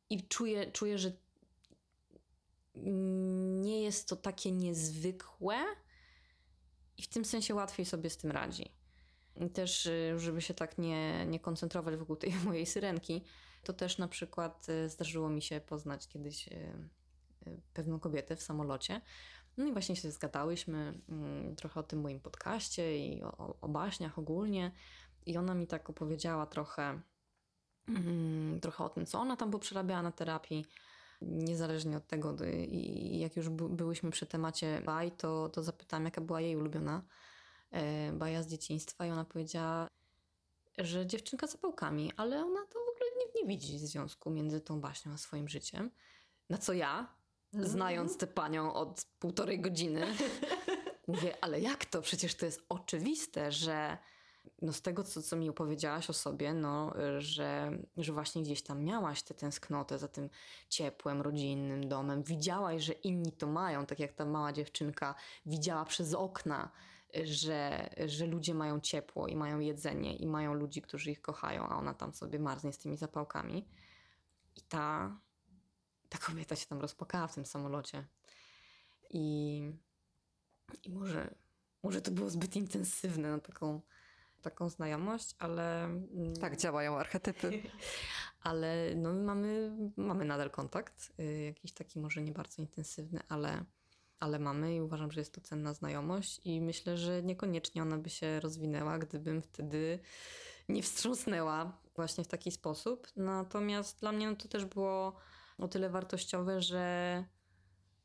[0.10, 1.12] i czuję, czuję, że
[3.62, 5.56] nie jest to takie niezwykłe
[7.02, 8.72] i w tym sensie łatwiej sobie z tym radzi.
[9.36, 13.24] I też, y, żeby się tak nie, nie koncentrować wokół tej mojej syrenki,
[13.64, 16.74] to też na przykład y, zdarzyło mi się poznać kiedyś y,
[17.74, 19.02] pewną kobietę w samolocie.
[19.58, 24.20] No i właśnie się zgadałyśmy mm, trochę o tym moim podcaście i o, o baśniach
[24.20, 24.72] ogólnie.
[25.26, 27.02] I ona mi tak opowiedziała trochę
[27.88, 30.66] Mm, trochę o tym, co ona tam poprzerabiała na terapii.
[31.22, 32.36] Niezależnie od tego,
[32.68, 37.04] i jak już byłyśmy przy temacie baj, to, to zapytałam, jaka była jej ulubiona
[37.72, 39.88] e, baja z dzieciństwa, i ona powiedziała,
[40.78, 44.82] że dziewczynka z pałkami, ale ona to w ogóle nie, nie widzi związku między tą
[44.82, 45.92] baśnią a swoim życiem.
[46.50, 47.16] Na co ja,
[47.54, 47.68] mm.
[47.68, 50.06] znając tę panią od półtorej godziny,
[51.08, 52.02] mówię, ale jak to?
[52.02, 53.98] Przecież to jest oczywiste, że
[54.62, 58.84] no z tego, co, co mi opowiedziałaś o sobie, no, że, że właśnie gdzieś tam
[58.84, 60.30] miałaś tę tęsknotę za tym
[60.70, 62.24] ciepłem, rodzinnym domem.
[62.24, 66.72] Widziałaś, że inni to mają, tak jak ta mała dziewczynka widziała przez okna,
[67.24, 71.76] że, że ludzie mają ciepło i mają jedzenie i mają ludzi, którzy ich kochają, a
[71.76, 73.68] ona tam sobie marznie z tymi zapałkami.
[74.56, 75.18] I ta,
[76.10, 78.08] ta kobieta się tam rozpłakała w tym samolocie.
[79.10, 79.62] I,
[80.84, 81.36] i może,
[81.84, 83.82] może to było zbyt intensywne na taką
[84.42, 85.84] taką znajomość, ale...
[85.84, 87.64] Mm, tak działają archetypy.
[88.42, 93.66] ale no, mamy, mamy nadal kontakt, y, jakiś taki może nie bardzo intensywny, ale,
[94.20, 98.10] ale mamy i uważam, że jest to cenna znajomość i myślę, że niekoniecznie ona by
[98.10, 100.00] się rozwinęła, gdybym wtedy
[100.70, 103.08] nie wstrząsnęła właśnie w taki sposób.
[103.16, 105.16] Natomiast dla mnie no, to też było
[105.58, 107.26] o tyle wartościowe, że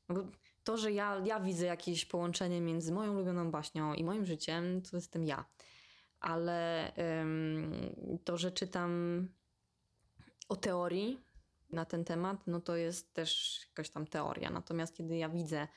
[0.09, 0.27] no,
[0.65, 4.97] to, że ja, ja widzę jakieś połączenie między moją ulubioną baśnią i moim życiem, to
[4.97, 5.45] jestem ja
[6.21, 6.93] ale
[8.25, 9.29] to, że czytam
[10.49, 11.21] o teorii
[11.71, 14.51] na ten temat, no to jest też jakaś tam teoria.
[14.51, 15.69] Natomiast kiedy ja widzę,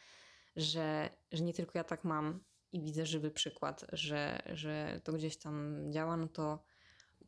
[0.56, 5.38] że, że nie tylko ja tak mam i widzę żywy przykład, że, że to gdzieś
[5.38, 6.64] tam działa, no to,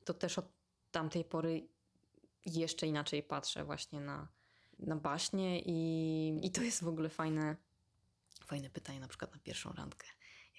[0.05, 0.45] to też od
[0.91, 1.67] tamtej pory
[2.45, 4.27] jeszcze inaczej patrzę właśnie na,
[4.79, 7.55] na baśnie i, i to jest w ogóle fajne,
[8.45, 10.07] fajne pytanie na przykład na pierwszą randkę.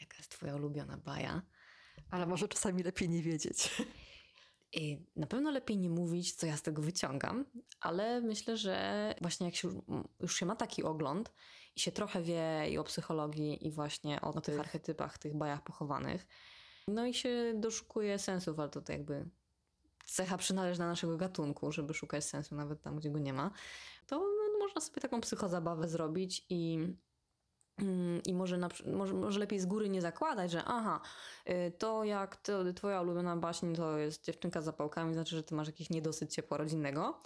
[0.00, 1.42] Jaka jest twoja ulubiona baja?
[2.10, 3.70] Ale może czasami lepiej nie wiedzieć.
[4.72, 7.44] I na pewno lepiej nie mówić, co ja z tego wyciągam,
[7.80, 9.82] ale myślę, że właśnie jak się,
[10.20, 11.32] już się ma taki ogląd
[11.76, 16.26] i się trochę wie i o psychologii, i właśnie o, tych archetypach, tych bajach pochowanych,
[16.88, 19.28] no i się doszukuje sensów, ale to, to jakby
[20.04, 23.50] cecha przynależna naszego gatunku, żeby szukać sensu nawet tam, gdzie go nie ma,
[24.06, 26.78] to no, można sobie taką psychozabawę zrobić i
[28.26, 31.00] I może, na, może, może lepiej z góry nie zakładać, że aha,
[31.48, 35.54] y, to jak to, twoja ulubiona baśń to jest dziewczynka z zapałkami, znaczy, że ty
[35.54, 37.22] masz jakiś niedosyt ciepła rodzinnego.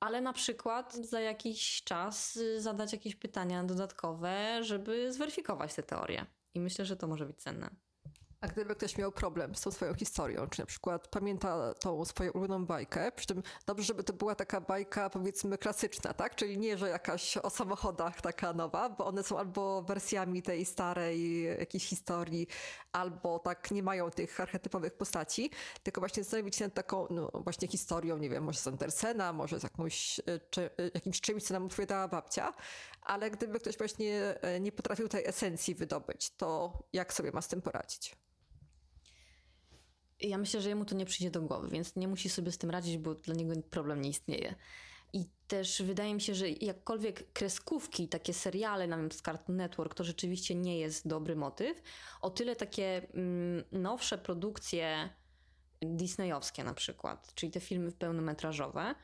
[0.00, 6.26] Ale na przykład za jakiś czas y, zadać jakieś pytania dodatkowe, żeby zweryfikować te teorie.
[6.54, 7.70] I myślę, że to może być cenne.
[8.40, 12.30] A gdyby ktoś miał problem z tą swoją historią, czy na przykład pamięta tą swoją
[12.30, 16.34] ulubioną bajkę, przy czym dobrze, żeby to była taka bajka powiedzmy klasyczna, tak?
[16.34, 21.42] Czyli nie, że jakaś o samochodach taka nowa, bo one są albo wersjami tej starej
[21.42, 22.46] jakiejś historii,
[22.92, 25.50] albo tak nie mają tych archetypowych postaci,
[25.82, 29.60] tylko właśnie zastanowić się nad taką no, właśnie historią, nie wiem, może z Andersena, może
[29.60, 32.52] z jakąś, e, czy, e, jakimś czymś, co nam opowiadała babcia,
[33.02, 37.48] ale gdyby ktoś właśnie e, nie potrafił tej esencji wydobyć, to jak sobie ma z
[37.48, 38.27] tym poradzić?
[40.20, 42.70] Ja myślę, że jemu to nie przyjdzie do głowy, więc nie musi sobie z tym
[42.70, 44.54] radzić, bo dla niego problem nie istnieje.
[45.12, 50.04] I też wydaje mi się, że jakkolwiek kreskówki, takie seriale, nawet z Cartoon Network, to
[50.04, 51.82] rzeczywiście nie jest dobry motyw,
[52.20, 55.10] o tyle takie mm, nowsze produkcje
[55.82, 58.94] disneyowskie na przykład, czyli te filmy pełnometrażowe,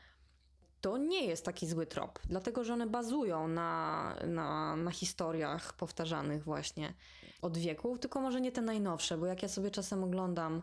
[0.81, 6.43] to nie jest taki zły trop, dlatego że one bazują na, na, na historiach powtarzanych
[6.43, 6.93] właśnie
[7.41, 10.61] od wieków, tylko może nie te najnowsze, bo jak ja sobie czasem oglądam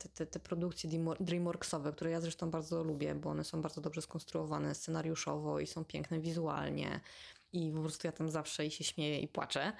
[0.00, 4.02] te, te, te produkcje DreamWorksowe, które ja zresztą bardzo lubię, bo one są bardzo dobrze
[4.02, 7.00] skonstruowane scenariuszowo i są piękne wizualnie
[7.52, 9.72] i po prostu ja tam zawsze i się śmieję i płaczę,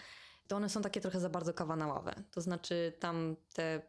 [0.49, 2.15] to one są takie trochę za bardzo kawanałowe.
[2.31, 3.83] To znaczy tam te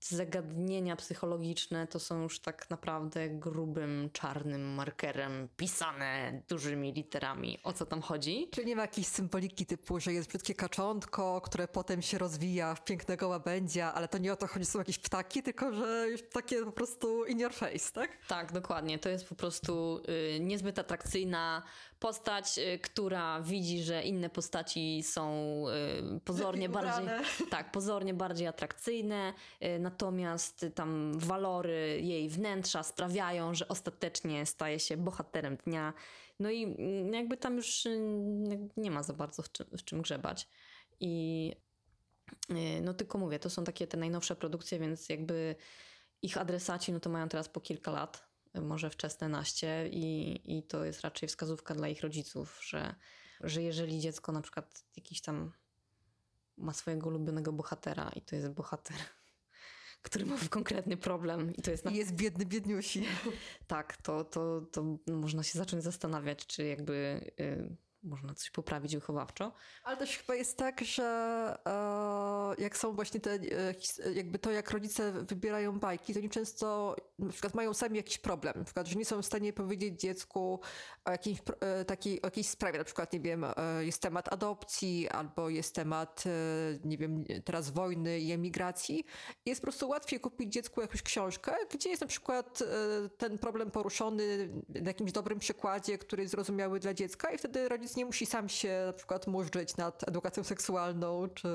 [0.00, 7.58] zagadnienia psychologiczne to są już tak naprawdę grubym, czarnym markerem pisane dużymi literami.
[7.62, 8.48] O co tam chodzi?
[8.50, 12.84] Czy nie ma jakiejś symboliki typu, że jest brzydkie kaczątko, które potem się rozwija w
[12.84, 16.72] pięknego łabędzia, ale to nie o to chodzi, są jakieś ptaki, tylko że takie po
[16.72, 18.10] prostu in your face, tak?
[18.28, 18.98] Tak, dokładnie.
[18.98, 20.02] To jest po prostu
[20.36, 21.62] y, niezbyt atrakcyjna
[22.00, 25.64] postać, y, która widzi, że inne postaci są
[26.16, 27.06] y, pozornie bardziej,
[27.50, 29.34] tak, pozornie bardziej atrakcyjne,
[29.64, 35.92] y, natomiast tam walory jej wnętrza sprawiają, że ostatecznie staje się bohaterem dnia.
[36.38, 37.88] No i mm, jakby tam już
[38.76, 40.48] nie ma za bardzo w czym, w czym grzebać.
[41.00, 41.54] I
[42.82, 45.56] no tylko mówię, to są takie te najnowsze produkcje, więc jakby
[46.22, 50.84] ich adresaci no to mają teraz po kilka lat może wczesne naście i, i to
[50.84, 52.94] jest raczej wskazówka dla ich rodziców, że,
[53.40, 55.52] że jeżeli dziecko na przykład jakiś tam
[56.56, 58.96] ma swojego ulubionego bohatera i to jest bohater,
[60.02, 61.84] który ma konkretny problem i to jest...
[61.84, 61.90] Na...
[61.90, 63.06] I jest biedny, biedniusi.
[63.66, 67.30] tak, to, to, to można się zacząć zastanawiać, czy jakby...
[67.40, 69.52] Y można coś poprawić wychowawczo.
[69.84, 71.04] Ale też chyba jest tak, że
[72.58, 76.96] e, jak są właśnie te, e, jakby to, jak rodzice wybierają bajki, to oni często
[77.18, 78.54] na przykład mają sami jakiś problem.
[78.56, 80.60] Na przykład, że nie są w stanie powiedzieć dziecku
[81.04, 82.78] o e, takiej, o jakiejś sprawie.
[82.78, 83.52] Na przykład, nie wiem, e,
[83.84, 86.30] jest temat adopcji albo jest temat, e,
[86.84, 89.04] nie wiem, teraz wojny i emigracji.
[89.46, 93.70] Jest po prostu łatwiej kupić dziecku jakąś książkę, gdzie jest na przykład e, ten problem
[93.70, 98.04] poruszony na jakimś dobrym przykładzie, który jest zrozumiały dla dziecka i wtedy rodzic rodzic nie
[98.04, 101.48] musi sam się na przykład murzyć nad edukacją seksualną czy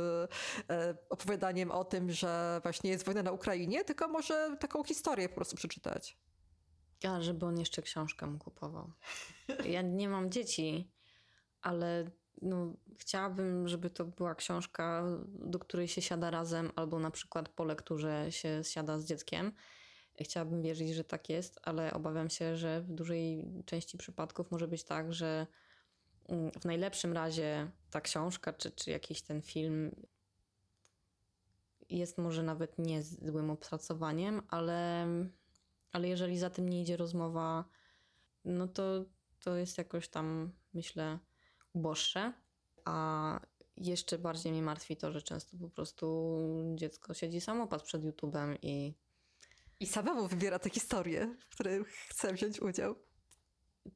[0.70, 5.36] e, opowiadaniem o tym, że właśnie jest wojna na Ukrainie, tylko może taką historię po
[5.36, 6.18] prostu przeczytać.
[7.08, 8.92] A, żeby on jeszcze książkę mu kupował.
[9.66, 10.92] Ja nie mam dzieci,
[11.62, 17.50] ale no, chciałabym, żeby to była książka, do której się siada razem, albo na przykład
[17.50, 19.52] po lekturze się siada z dzieckiem.
[20.22, 24.84] Chciałabym wierzyć, że tak jest, ale obawiam się, że w dużej części przypadków może być
[24.84, 25.48] tak, że
[26.62, 29.96] w najlepszym razie ta książka czy, czy jakiś ten film
[31.90, 35.08] jest może nawet nie złym opracowaniem, ale,
[35.92, 37.66] ale jeżeli za tym nie idzie rozmowa,
[38.46, 39.06] no to,
[39.44, 41.20] to jest jakoś tam, myślę,
[41.74, 42.34] uboższe.
[42.86, 43.40] A
[43.78, 46.38] jeszcze bardziej mnie martwi to, że często po prostu
[46.76, 48.94] dziecko siedzi samopas przed YouTube'em i.
[49.80, 52.96] I samemu wybiera te historie, w których chce wziąć udział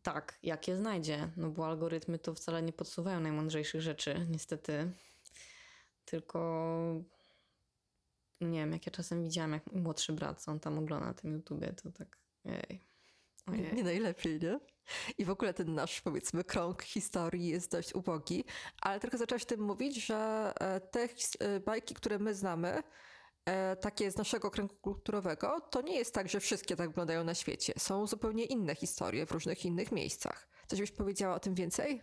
[0.02, 4.92] tak, jak je znajdzie, no bo algorytmy to wcale nie podsuwają najmądrzejszych rzeczy, niestety.
[6.06, 6.40] Tylko
[8.42, 11.34] nie wiem, jak ja czasem widziałam, jak młodszy brat, co on tam ogląda na tym
[11.34, 12.90] YouTubie, to tak ej.
[13.48, 13.74] Ojej.
[13.74, 14.60] Nie najlepiej, nie?
[15.18, 18.44] I w ogóle ten nasz, powiedzmy, krąg historii jest dość ubogi,
[18.82, 21.08] ale tylko zaczęłaś tym mówić, że e, te
[21.40, 22.84] e, bajki, które my znamy,
[23.82, 27.74] takie z naszego kręgu kulturowego, to nie jest tak, że wszystkie tak wyglądają na świecie.
[27.78, 30.48] Są zupełnie inne historie w różnych innych miejscach.
[30.68, 32.02] Coś byś powiedziała o tym więcej?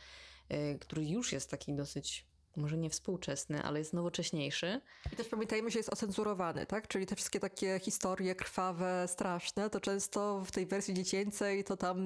[0.51, 2.25] y, który już jest taki dosyć
[2.57, 4.81] może nie współczesny, ale jest nowocześniejszy.
[5.13, 6.87] I też pamiętajmy, że jest ocenzurowany, tak?
[6.87, 11.97] Czyli te wszystkie takie historie krwawe, straszne, to często w tej wersji dziecięcej to tam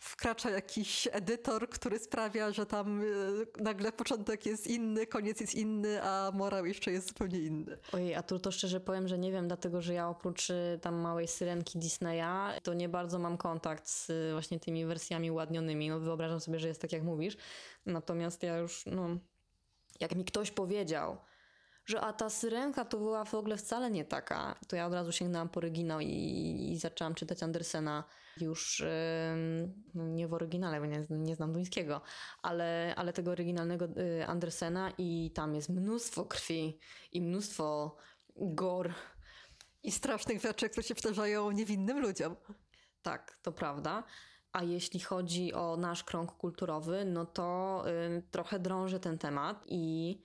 [0.00, 3.04] wkracza jakiś edytor, który sprawia, że tam e,
[3.62, 7.78] nagle początek jest inny, koniec jest inny, a morał jeszcze jest zupełnie inny.
[7.92, 10.94] Ojej, a tu to szczerze powiem, że nie wiem, dlatego że ja oprócz y, tam
[10.94, 15.88] małej syrenki Disneya, to nie bardzo mam kontakt z y, właśnie tymi wersjami ładnionymi.
[15.88, 17.36] No wyobrażam sobie, że jest tak jak mówisz.
[17.86, 19.08] Natomiast ja już, no
[20.00, 21.18] jak mi ktoś powiedział,
[21.84, 25.12] że a ta syrenka to była w ogóle wcale nie taka, to ja od razu
[25.12, 26.06] sięgnęłam po oryginał i,
[26.72, 28.04] i zaczęłam czytać Andersena
[28.36, 28.80] już
[29.94, 32.00] yy, nie w oryginale, bo nie, nie znam duńskiego,
[32.42, 36.78] ale, ale tego oryginalnego yy, Andersena i tam jest mnóstwo krwi
[37.12, 37.96] i mnóstwo
[38.36, 38.94] gor.
[39.82, 42.36] I strasznych rzeczy, które się przydarzają niewinnym ludziom.
[43.02, 44.04] Tak, to prawda.
[44.52, 50.22] A jeśli chodzi o nasz krąg kulturowy, no to y, trochę drążę ten temat i,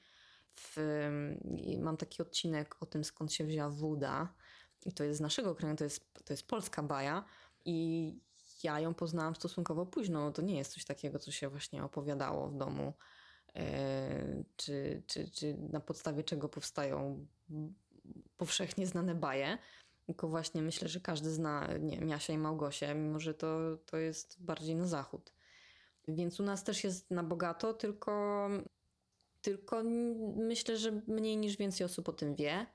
[0.53, 4.33] w, y, mam taki odcinek o tym, skąd się wzięła woda.
[4.85, 7.25] I to jest z naszego kraju, to jest, to jest polska baja.
[7.65, 8.19] I
[8.63, 10.31] ja ją poznałam stosunkowo późno.
[10.31, 12.93] To nie jest coś takiego, co się właśnie opowiadało w domu,
[13.57, 17.27] y, czy, czy, czy na podstawie czego powstają
[18.37, 19.57] powszechnie znane baje.
[20.05, 24.43] Tylko właśnie myślę, że każdy zna nie, Miasia i Małgosię, mimo że to, to jest
[24.43, 25.33] bardziej na zachód.
[26.07, 28.47] Więc u nas też jest na bogato, tylko,
[29.41, 29.83] tylko
[30.35, 32.65] myślę, że mniej niż więcej osób o tym wie.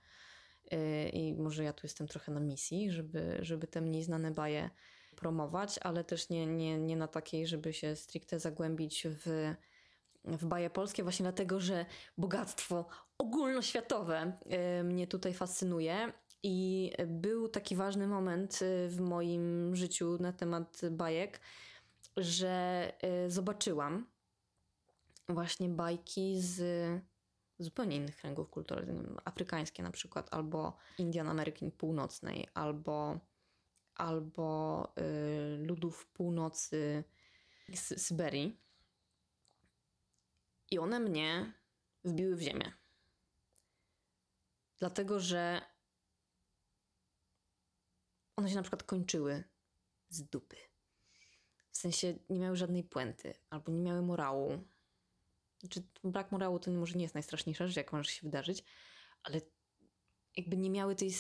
[0.73, 4.71] Y, I może ja tu jestem trochę na misji, żeby, żeby te mniej znane baje
[5.16, 9.55] promować, ale też nie, nie, nie na takiej, żeby się stricte zagłębić w,
[10.25, 11.87] w baje polskie, właśnie dlatego, że
[12.19, 12.88] bogactwo
[13.19, 14.33] ogólnoświatowe
[14.81, 20.81] y, mnie tutaj fascynuje i był taki ważny moment y, w moim życiu na temat
[20.90, 21.40] bajek,
[22.16, 22.92] że
[23.26, 24.07] y, zobaczyłam
[25.29, 26.62] właśnie bajki z
[27.59, 28.88] zupełnie innych kręgów kulturowych,
[29.24, 33.20] afrykańskie na przykład, albo Indian Ameryki Północnej, albo,
[33.94, 37.05] albo y, ludów północy
[37.74, 38.61] z Syberii.
[40.70, 41.53] I one mnie
[42.05, 42.72] wbiły w ziemię.
[44.79, 45.61] Dlatego, że
[48.40, 49.44] one się na przykład kończyły
[50.09, 50.57] z dupy.
[51.72, 54.64] W sensie nie miały żadnej puenty, albo nie miały morału.
[55.59, 58.64] Znaczy, brak morału to może nie jest najstraszniejsza rzecz, jaka może się wydarzyć,
[59.22, 59.40] ale
[60.37, 61.11] jakby nie miały tej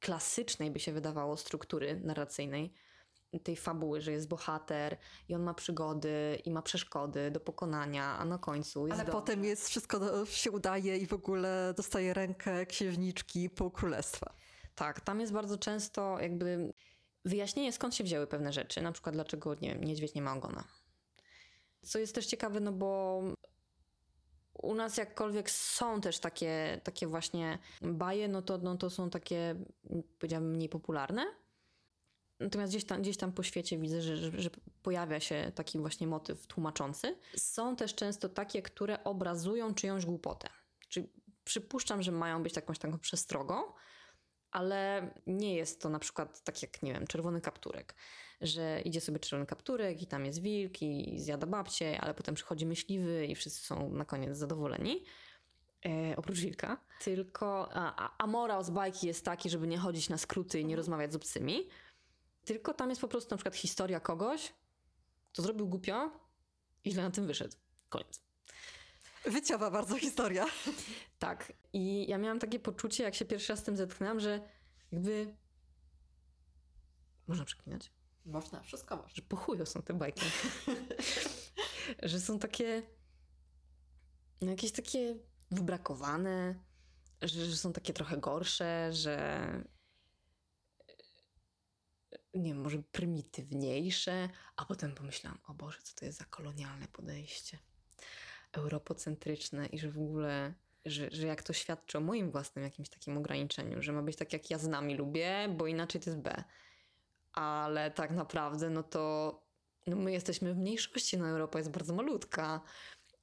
[0.00, 2.74] klasycznej, by się wydawało, struktury narracyjnej,
[3.42, 4.96] tej fabuły, że jest bohater
[5.28, 9.12] i on ma przygody i ma przeszkody do pokonania, a na końcu jest Ale do...
[9.12, 14.34] potem jest, wszystko się udaje i w ogóle dostaje rękę księżniczki pół królestwa.
[14.76, 16.72] Tak, tam jest bardzo często jakby
[17.24, 18.80] wyjaśnienie, skąd się wzięły pewne rzeczy.
[18.80, 20.64] Na przykład, dlaczego nie wiem, niedźwiedź nie ma ogona.
[21.82, 23.22] Co jest też ciekawe, no bo
[24.62, 29.54] u nas jakkolwiek są też takie, takie właśnie baje, no to, no to są takie,
[30.18, 31.26] powiedziałabym, mniej popularne.
[32.40, 34.50] Natomiast gdzieś tam, gdzieś tam po świecie widzę, że, że, że,
[34.82, 37.18] pojawia się taki właśnie motyw tłumaczący.
[37.36, 40.48] Są też często takie, które obrazują czyjąś głupotę.
[40.88, 41.08] Czyli
[41.44, 43.62] przypuszczam, że mają być jakąś taką przestrogą,
[44.50, 47.94] ale nie jest to na przykład tak jak, nie wiem, czerwony kapturek,
[48.40, 52.66] że idzie sobie czerwony kapturek i tam jest wilk i zjada babcię, ale potem przychodzi
[52.66, 55.04] myśliwy i wszyscy są na koniec zadowoleni.
[55.86, 56.80] E, oprócz wilka.
[57.00, 60.76] Tylko, a, a morał z bajki jest taki, żeby nie chodzić na skróty i nie
[60.76, 61.68] rozmawiać z obcymi.
[62.44, 64.52] Tylko tam jest po prostu na przykład historia kogoś,
[65.32, 66.10] kto zrobił głupio
[66.84, 67.56] i źle na tym wyszedł.
[67.88, 68.25] Koniec.
[69.26, 70.46] Wyciowa bardzo historia.
[71.18, 71.52] Tak.
[71.72, 74.40] I ja miałam takie poczucie, jak się pierwszy raz z tym zetknęłam, że
[74.92, 75.36] jakby...
[77.26, 77.92] Można przeklinać?
[78.24, 79.14] Można, wszystko można.
[79.14, 80.26] Że po chuju są te bajki.
[82.02, 82.82] że są takie...
[84.40, 85.16] No jakieś takie
[85.50, 86.64] wybrakowane,
[87.22, 89.38] że, że są takie trochę gorsze, że
[92.34, 97.58] nie wiem, może prymitywniejsze, a potem pomyślałam, o Boże, co to jest za kolonialne podejście
[98.56, 103.18] europocentryczne i że w ogóle, że, że jak to świadczy o moim własnym jakimś takim
[103.18, 106.44] ograniczeniu, że ma być tak jak ja z nami lubię, bo inaczej to jest B.
[107.32, 109.46] Ale tak naprawdę, no to
[109.86, 112.60] no my jesteśmy w mniejszości, no Europa jest bardzo malutka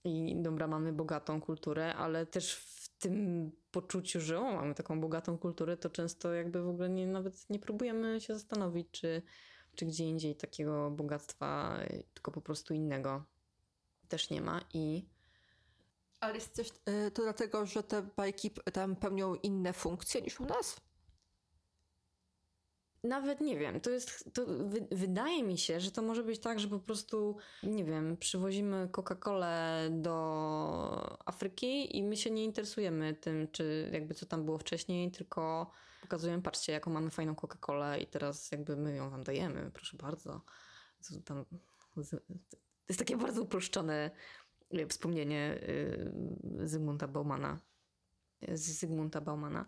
[0.04, 5.38] i dobra, mamy bogatą kulturę, ale też w tym poczuciu, że o, mamy taką bogatą
[5.38, 9.22] kulturę, to często jakby w ogóle nie, nawet nie próbujemy się zastanowić, czy,
[9.76, 11.80] czy gdzie indziej takiego bogactwa,
[12.14, 13.24] tylko po prostu innego
[14.08, 15.06] też nie ma i
[16.24, 20.46] ale jest coś, e, to dlatego, że te bajki tam pełnią inne funkcje niż u
[20.46, 20.76] nas?
[23.04, 26.60] Nawet nie wiem, to jest, to wy, wydaje mi się, że to może być tak,
[26.60, 33.48] że po prostu, nie wiem, przywozimy Coca-Colę do Afryki i my się nie interesujemy tym,
[33.52, 35.72] czy jakby co tam było wcześniej, tylko
[36.02, 40.42] pokazujemy, patrzcie, jaką mamy fajną Coca-Colę i teraz jakby my ją wam dajemy, proszę bardzo.
[41.00, 41.46] Co tam,
[41.96, 42.58] to
[42.90, 44.12] jest takie bardzo uproszczone
[44.90, 45.60] wspomnienie
[46.62, 47.60] y, Zygmunta Baumana.
[48.48, 49.66] Z Zygmunta Baumana.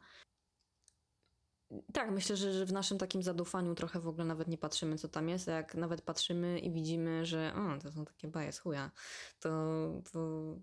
[1.93, 5.07] Tak, myślę, że, że w naszym takim zadufaniu trochę w ogóle nawet nie patrzymy, co
[5.07, 5.49] tam jest.
[5.49, 8.91] A jak nawet patrzymy i widzimy, że o, to są takie baje z chuja,
[9.39, 9.49] to,
[10.11, 10.55] to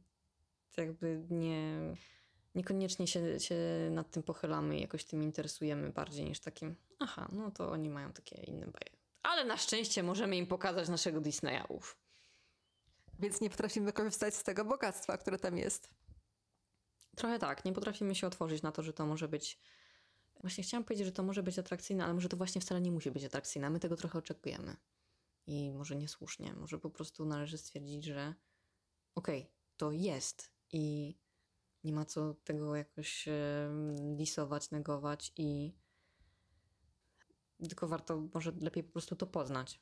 [0.77, 1.95] jakby nie,
[2.55, 3.57] niekoniecznie się, się
[3.91, 8.13] nad tym pochylamy i jakoś tym interesujemy bardziej niż takim, aha, no to oni mają
[8.13, 8.97] takie inne baje.
[9.23, 12.02] Ale na szczęście możemy im pokazać naszego Disneya, ów.
[13.23, 15.91] Więc nie potrafimy korzystać z tego bogactwa, które tam jest.
[17.17, 19.59] Trochę tak, nie potrafimy się otworzyć na to, że to może być
[20.41, 23.11] Właśnie chciałam powiedzieć, że to może być atrakcyjne, ale może to właśnie wcale nie musi
[23.11, 23.71] być atrakcyjne.
[23.71, 24.77] My tego trochę oczekujemy.
[25.47, 26.55] I może niesłusznie.
[26.55, 28.35] Może po prostu należy stwierdzić, że
[29.15, 31.17] okej, okay, to jest i
[31.85, 33.29] nie ma co tego jakoś
[34.17, 35.75] disować, negować i
[37.69, 39.81] tylko warto może lepiej po prostu to poznać.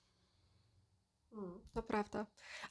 [1.33, 2.27] Mm, to prawda.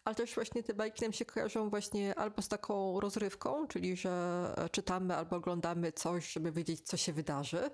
[0.06, 4.10] Ale też właśnie te bajki nam się kojarzą właśnie albo z taką rozrywką, czyli że
[4.58, 7.70] e, czytamy albo oglądamy coś, żeby wiedzieć, co się wydarzy,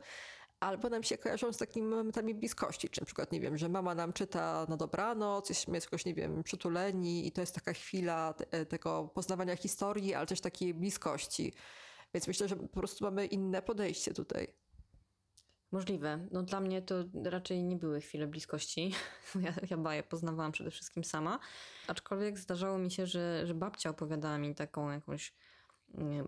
[0.59, 3.95] albo nam się kojarzą z takimi momentami bliskości, czy na przykład, nie wiem, że mama
[3.95, 8.65] nam czyta na dobranoc, jesteśmy jakoś, nie wiem, przytuleni i to jest taka chwila te,
[8.65, 11.53] tego poznawania historii, ale też takiej bliskości.
[12.13, 14.64] Więc myślę, że po prostu mamy inne podejście tutaj.
[15.75, 16.27] Możliwe.
[16.31, 18.93] No dla mnie to raczej nie były chwile bliskości.
[19.45, 21.39] Ja, ja baję poznawałam przede wszystkim sama.
[21.87, 25.33] Aczkolwiek zdarzało mi się, że, że babcia opowiadała mi taką jakąś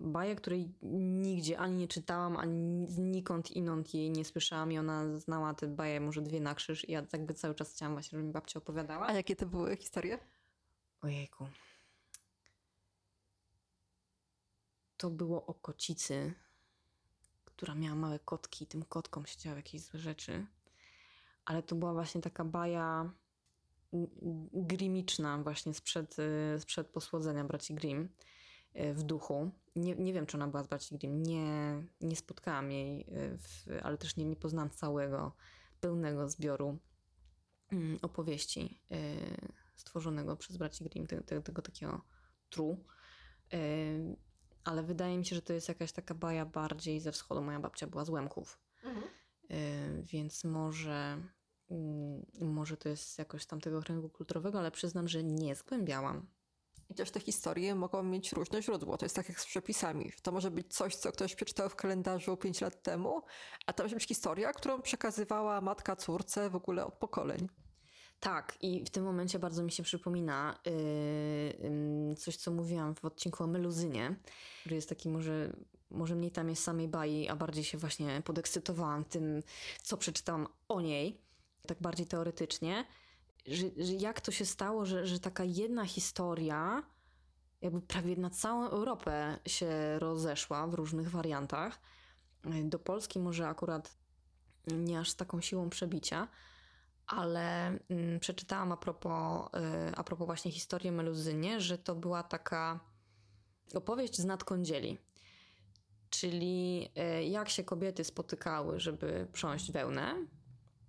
[0.02, 5.54] baję, której nigdzie ani nie czytałam, ani znikąd inąd jej nie słyszałam i ona znała
[5.54, 8.34] te baje może dwie na krzyż i ja jakby cały czas chciałam właśnie, żeby mi
[8.34, 9.08] babcia opowiadała.
[9.08, 10.20] A jakie to były historie?
[11.02, 11.48] Ojejku.
[14.98, 16.34] To było o kocicy
[17.58, 20.46] która miała małe kotki i tym kotkom się działy jakieś złe rzeczy.
[21.46, 23.12] Ale to była właśnie taka baja
[24.54, 28.10] grimiczna właśnie sprzed, y, sprzed posłodzenia braci Grimm
[28.76, 29.52] y, w duchu.
[29.76, 31.24] Nie, nie wiem, czy ona była z braci Grimm.
[31.24, 35.32] Nie, nie spotkałam jej, y, w, ale też nie, nie poznałam całego,
[35.80, 36.78] pełnego zbioru
[37.72, 38.82] mm, opowieści
[39.76, 42.02] stworzonego przez braci Grimm, tego, tego, tego takiego
[42.50, 42.84] tru
[44.68, 47.42] ale wydaje mi się, że to jest jakaś taka baja bardziej ze wschodu.
[47.42, 49.06] Moja babcia była z Łemków, mhm.
[49.52, 51.22] y, więc może,
[52.42, 56.28] y, może to jest jakoś z tamtego kręgu kulturowego, ale przyznam, że nie zgłębiałam.
[56.90, 58.98] I też te historie mogą mieć różne źródło.
[58.98, 60.12] To jest tak jak z przepisami.
[60.22, 63.22] To może być coś, co ktoś przeczytał w kalendarzu 5 lat temu,
[63.66, 67.50] a to może być historia, którą przekazywała matka córce w ogóle od pokoleń.
[68.20, 73.44] Tak, i w tym momencie bardzo mi się przypomina yy, coś, co mówiłam w odcinku
[73.44, 74.16] o meluzynie,
[74.66, 75.54] że jest taki może,
[75.92, 79.44] może mniej tam jest samej bai, a bardziej się właśnie podekscytowałam tym,
[79.82, 81.22] co przeczytałam o niej,
[81.68, 82.86] tak bardziej teoretycznie,
[83.46, 86.84] że, że jak to się stało, że, że taka jedna historia
[87.62, 91.80] jakby prawie na całą Europę się rozeszła w różnych wariantach.
[92.64, 93.98] Do Polski może akurat
[94.68, 96.28] nie aż z taką siłą przebicia,
[97.08, 99.48] ale mm, przeczytałam a propos,
[99.92, 102.80] y, a propos właśnie historii Meluzynie, że to była taka
[103.74, 104.98] opowieść z nadkądzieli.
[106.10, 106.90] Czyli
[107.20, 110.16] y, jak się kobiety spotykały, żeby prząść wełnę,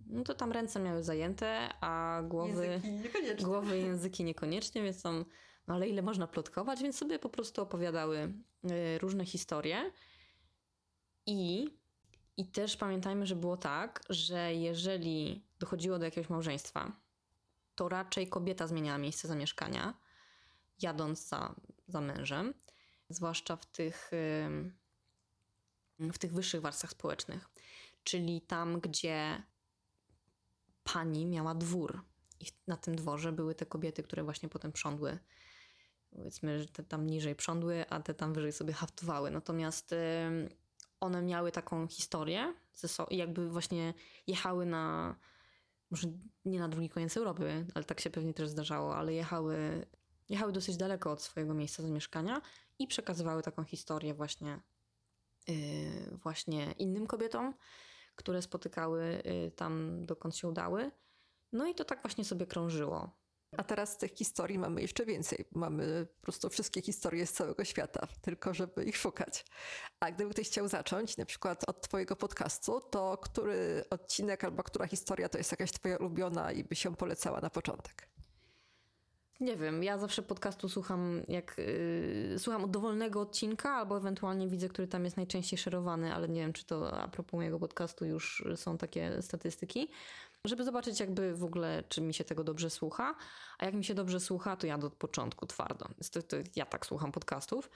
[0.07, 5.25] no to tam ręce miały zajęte, a głowy, języki głowy i języki niekoniecznie, więc tam,
[5.67, 8.19] no ale ile można plotkować, więc sobie po prostu opowiadały
[8.65, 9.93] y, różne historie.
[11.27, 11.67] I
[12.37, 16.93] i też pamiętajmy, że było tak, że jeżeli dochodziło do jakiegoś małżeństwa,
[17.75, 19.95] to raczej kobieta zmieniała miejsce zamieszkania,
[20.83, 21.55] jadąc za,
[21.89, 22.55] za mężem,
[23.09, 24.11] zwłaszcza w tych,
[25.99, 27.49] w tych wyższych warstwach społecznych,
[28.05, 29.43] czyli tam, gdzie
[30.85, 32.01] pani miała dwór.
[32.41, 35.19] I na tym dworze były te kobiety, które właśnie potem prządły.
[36.11, 39.31] Powiedzmy, że te tam niżej prządły, a te tam wyżej sobie haftowały.
[39.31, 39.95] Natomiast
[41.01, 43.95] one miały taką historię, ze so jakby właśnie
[44.27, 45.17] jechały na,
[45.91, 46.09] może
[46.45, 49.87] nie na drugi koniec Europy, ale tak się pewnie też zdarzało, ale jechały,
[50.29, 52.41] jechały dosyć daleko od swojego miejsca zamieszkania
[52.79, 54.61] i przekazywały taką historię właśnie,
[55.49, 57.55] yy, właśnie innym kobietom,
[58.15, 60.91] które spotykały yy, tam, dokąd się udały.
[61.53, 63.19] No i to tak właśnie sobie krążyło.
[63.57, 65.45] A teraz tych historii mamy jeszcze więcej.
[65.55, 69.45] Mamy po prostu wszystkie historie z całego świata, tylko żeby ich szukać.
[70.01, 74.87] A gdyby ktoś chciał zacząć, na przykład od Twojego podcastu, to który odcinek albo która
[74.87, 78.09] historia to jest jakaś Twoja ulubiona i by się polecała na początek?
[79.41, 81.57] Nie wiem, ja zawsze podcastu słucham jak
[82.31, 86.41] yy, słucham od dowolnego odcinka, albo ewentualnie widzę, który tam jest najczęściej szerowany, ale nie
[86.41, 89.91] wiem, czy to a propos mojego podcastu już są takie statystyki,
[90.45, 93.15] żeby zobaczyć jakby w ogóle, czy mi się tego dobrze słucha,
[93.59, 95.89] a jak mi się dobrze słucha, to ja od początku twardo.
[96.13, 97.71] To, to ja tak słucham podcastów.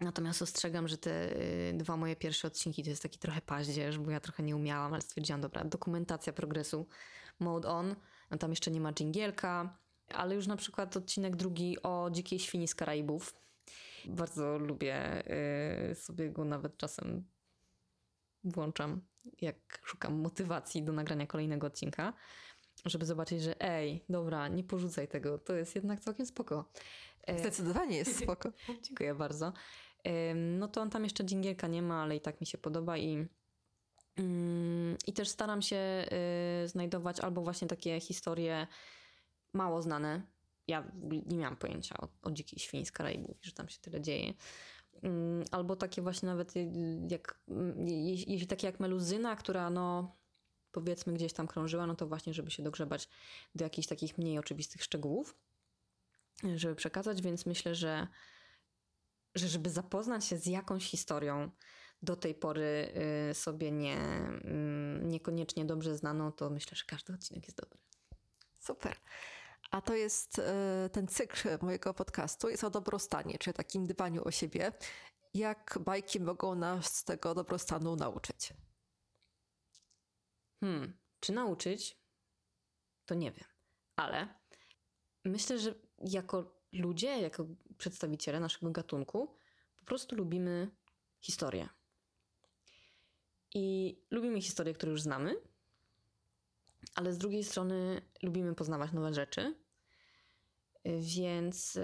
[0.00, 1.36] Natomiast ostrzegam, że te
[1.70, 4.92] y, dwa moje pierwsze odcinki to jest taki trochę paździerz, bo ja trochę nie umiałam,
[4.92, 6.86] ale stwierdziłam, dobra, dokumentacja progresu,
[7.40, 7.96] mode on,
[8.30, 12.68] no tam jeszcze nie ma dżingielka, ale już na przykład odcinek drugi o dzikiej świni
[12.68, 13.34] z Karaibów.
[14.04, 15.22] Bardzo lubię
[15.88, 17.24] yy, sobie go nawet czasem
[18.44, 19.00] włączam,
[19.40, 22.12] jak szukam motywacji do nagrania kolejnego odcinka,
[22.84, 26.70] żeby zobaczyć, że ej, dobra, nie porzucaj tego, to jest jednak całkiem spoko.
[27.26, 28.52] E, Zdecydowanie jest spoko.
[28.82, 29.52] Dziękuję bardzo.
[30.34, 33.28] No to on tam jeszcze dżingielka nie ma, ale i tak mi się podoba i
[34.16, 36.04] mm, i też staram się
[36.64, 38.66] y, znajdować albo właśnie takie historie
[39.52, 40.22] mało znane.
[40.68, 40.92] Ja
[41.26, 44.34] nie miałam pojęcia o, o dzikiej świni z Karaibów, że tam się tyle dzieje.
[45.02, 46.70] Mm, albo takie właśnie nawet y,
[47.10, 50.16] jak, mm, jeśli takie jak meluzyna, która no
[50.72, 53.08] powiedzmy gdzieś tam krążyła, no to właśnie żeby się dogrzebać
[53.54, 55.36] do jakichś takich mniej oczywistych szczegółów,
[56.56, 58.08] żeby przekazać, więc myślę, że,
[59.34, 61.50] że żeby zapoznać się z jakąś historią
[62.02, 62.92] do tej pory
[63.30, 67.78] y, sobie nie, mm, niekoniecznie dobrze znaną, to myślę, że każdy odcinek jest dobry.
[68.58, 68.96] Super.
[69.70, 74.30] A to jest e, ten cykl mojego podcastu, jest o dobrostanie, czyli takim dbaniu o
[74.30, 74.72] siebie.
[75.34, 78.54] Jak bajki mogą nas tego dobrostanu nauczyć?
[80.60, 81.98] Hmm, czy nauczyć?
[83.06, 83.48] To nie wiem.
[83.96, 84.28] Ale
[85.24, 87.46] myślę, że jako ludzie, jako
[87.78, 89.36] przedstawiciele naszego gatunku,
[89.76, 90.70] po prostu lubimy
[91.20, 91.68] historię.
[93.54, 95.34] I lubimy historie, które już znamy,
[96.94, 99.54] ale z drugiej strony lubimy poznawać nowe rzeczy.
[101.00, 101.78] Więc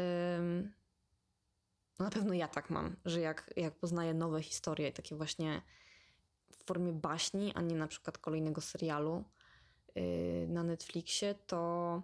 [2.00, 5.62] no na pewno ja tak mam, że jak, jak poznaję nowe historie, takie właśnie
[6.52, 9.24] w formie baśni, a nie na przykład kolejnego serialu
[9.96, 12.02] y, na Netflixie, to,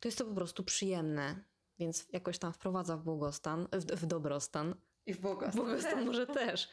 [0.00, 1.44] to jest to po prostu przyjemne.
[1.78, 4.74] Więc jakoś tam wprowadza w błogostan, w, w dobrostan.
[5.06, 5.52] I w błogostan.
[5.52, 6.68] W błogostan może też.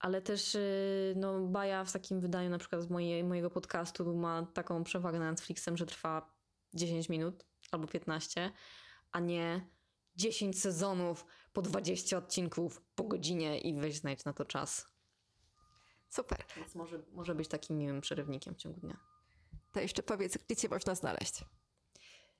[0.00, 4.46] Ale też y, no, Baja w takim wydaniu na przykład z mojej, mojego podcastu ma
[4.46, 6.34] taką przewagę nad Netflixem, że trwa
[6.74, 8.52] 10 minut albo 15,
[9.12, 9.68] a nie
[10.16, 14.86] 10 sezonów po 20 odcinków po godzinie i weź znajdź na to czas.
[16.08, 16.44] Super.
[16.56, 18.96] Więc może, może być takim miłym przerywnikiem w ciągu dnia.
[19.72, 21.44] To jeszcze powiedz, gdzie cię można znaleźć?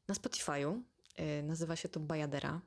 [0.08, 0.82] Na Spotify'u.
[1.18, 2.60] Yy, nazywa się to Bajadera.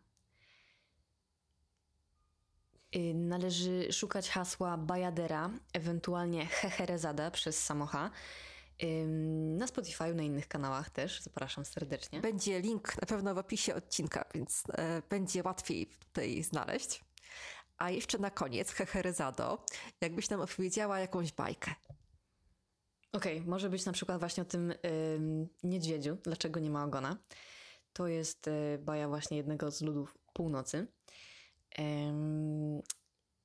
[2.94, 8.12] Yy, należy szukać hasła Bajadera, ewentualnie Heherezada przez Samocha.
[9.58, 11.22] Na Spotify, na innych kanałach też.
[11.22, 12.22] Zapraszam serdecznie.
[12.22, 17.04] Będzie link na pewno w opisie odcinka, więc e, będzie łatwiej tutaj znaleźć.
[17.78, 19.66] A jeszcze na koniec, Heheryzado,
[20.02, 21.72] jakbyś nam opowiedziała jakąś bajkę.
[23.12, 24.74] Okej, okay, może być na przykład właśnie o tym
[25.64, 27.18] niedźwiedziu, dlaczego nie ma ogona.
[27.94, 30.88] To jest y, baja właśnie jednego z ludów północy.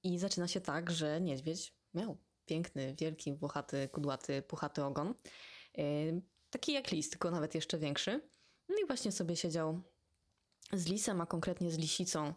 [0.03, 2.17] I zaczyna się tak, że niedźwiedź miał
[2.47, 5.15] piękny, wielki, włochaty, kudłaty, puchaty ogon.
[6.51, 8.21] Taki jak lis, tylko nawet jeszcze większy.
[8.69, 9.83] No i właśnie sobie siedział
[10.73, 12.35] z lisem, a konkretnie z lisicą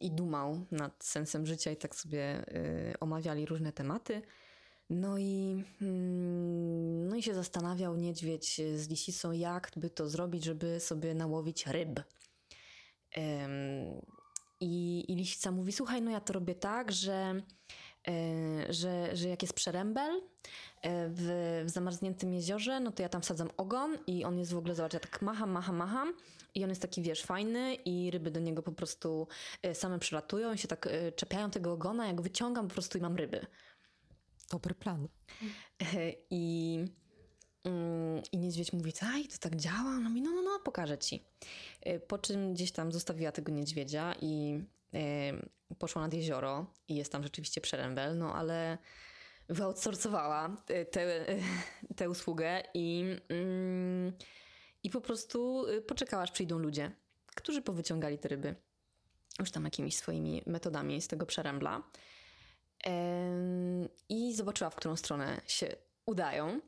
[0.00, 2.44] i dumał nad sensem życia i tak sobie
[2.92, 4.22] y, omawiali różne tematy.
[4.90, 10.80] No i, mm, no i się zastanawiał niedźwiedź z lisicą, jak by to zrobić, żeby
[10.80, 12.00] sobie nałowić ryb.
[14.60, 17.42] I, I lisica mówi: Słuchaj, no ja to robię tak, że,
[18.08, 20.20] e, że, że jak jest przerębel
[20.82, 24.56] e, w, w zamarzniętym jeziorze, no to ja tam sadzam ogon i on jest w
[24.56, 26.14] ogóle, zobacz, ja tak macham, macham, macham
[26.54, 29.28] i on jest taki, wiesz, fajny i ryby do niego po prostu
[29.62, 33.16] e, same przylatują i się tak czepiają tego ogona, jak wyciągam po prostu i mam
[33.16, 33.46] ryby.
[34.50, 35.08] Dobry plan.
[36.30, 36.84] I
[38.32, 39.98] I niedźwiedź mówi, aj, to tak działa?
[39.98, 41.24] No mi, no, no, no, pokażę ci.
[41.86, 44.60] Y, po czym gdzieś tam zostawiła tego niedźwiedzia i
[45.70, 48.78] y, poszła nad jezioro i jest tam rzeczywiście przerębel, no ale
[49.48, 50.86] wyoutsourcowała y,
[51.96, 54.12] tę usługę i, mm,
[54.82, 56.90] i po prostu poczekała, aż przyjdą ludzie,
[57.34, 58.54] którzy powyciągali te ryby
[59.38, 61.82] już tam jakimiś swoimi metodami z tego przerębla
[64.08, 66.60] i zobaczyła, w którą stronę się udają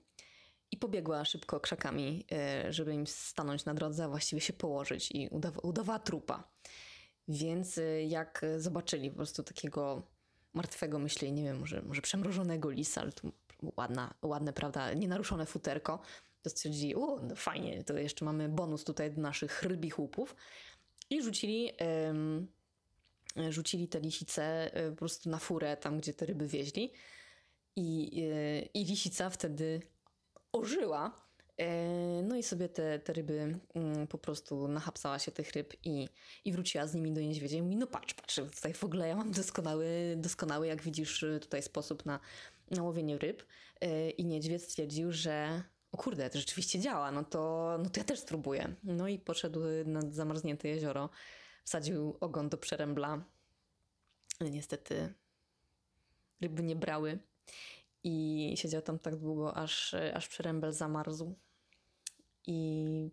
[0.72, 5.28] i pobiegła szybko krzakami, e, żeby im stanąć na drodze, a właściwie się położyć i
[5.28, 6.48] udawa- udawała trupa.
[7.28, 10.02] Więc e, jak zobaczyli po prostu takiego
[10.52, 13.32] martwego, myśleli, nie wiem, może, może przemrożonego lisa, ale tu
[13.76, 16.00] ładna, ładne, prawda, nienaruszone futerko,
[16.42, 20.36] to stwierdzili, o, no fajnie, to jeszcze mamy bonus tutaj do naszych rybich łupów.
[21.10, 21.72] I rzucili,
[23.50, 26.92] rzucili te lisice e, po prostu na furę, tam gdzie te ryby wieźli.
[27.76, 29.80] I, e, i lisica wtedy
[30.52, 31.20] ożyła.
[31.58, 36.08] E, No i sobie te, te ryby mm, po prostu nachapsała się tych ryb i,
[36.44, 39.16] i wróciła z nimi do niedźwiedzia i mówi, no patrz, patrz, tutaj w ogóle ja
[39.16, 42.20] mam doskonały, doskonały jak widzisz, tutaj sposób na,
[42.70, 43.42] na łowienie ryb.
[43.80, 48.04] E, I niedźwiedź stwierdził, że o kurde, to rzeczywiście działa, no to, no to ja
[48.04, 48.74] też spróbuję.
[48.84, 51.10] No i poszedł nad zamarznięte jezioro,
[51.64, 53.24] wsadził ogon do przerębla.
[54.40, 55.14] Ale niestety
[56.40, 57.18] ryby nie brały
[58.04, 61.34] i siedział tam tak długo, aż, aż przerębel zamarzł.
[62.46, 63.10] I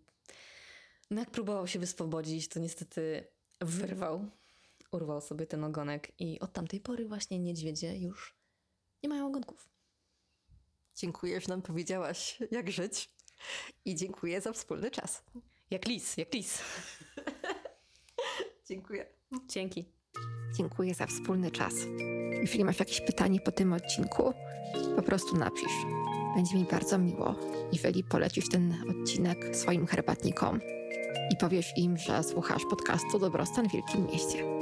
[1.10, 3.28] no jak próbował się wyswobodzić, to niestety
[3.60, 4.30] wyrwał,
[4.92, 8.38] urwał sobie ten ogonek i od tamtej pory właśnie niedźwiedzie już
[9.02, 9.68] nie mają ogonków.
[10.96, 13.10] Dziękuję, że nam powiedziałaś, jak żyć.
[13.84, 15.22] I dziękuję za wspólny czas.
[15.70, 16.58] Jak lis, jak lis.
[18.68, 19.06] Dziękuję.
[19.46, 19.97] Dzięki.
[20.56, 21.74] Dziękuję za wspólny czas.
[22.40, 24.32] Jeśli masz jakieś pytanie po tym odcinku,
[24.96, 25.72] po prostu napisz.
[26.36, 27.34] Będzie mi bardzo miło,
[27.72, 30.60] jeżeli polecisz ten odcinek swoim herbatnikom
[31.32, 34.57] i powiesz im, że słuchasz podcastu Dobrostan w Wielkim Mieście.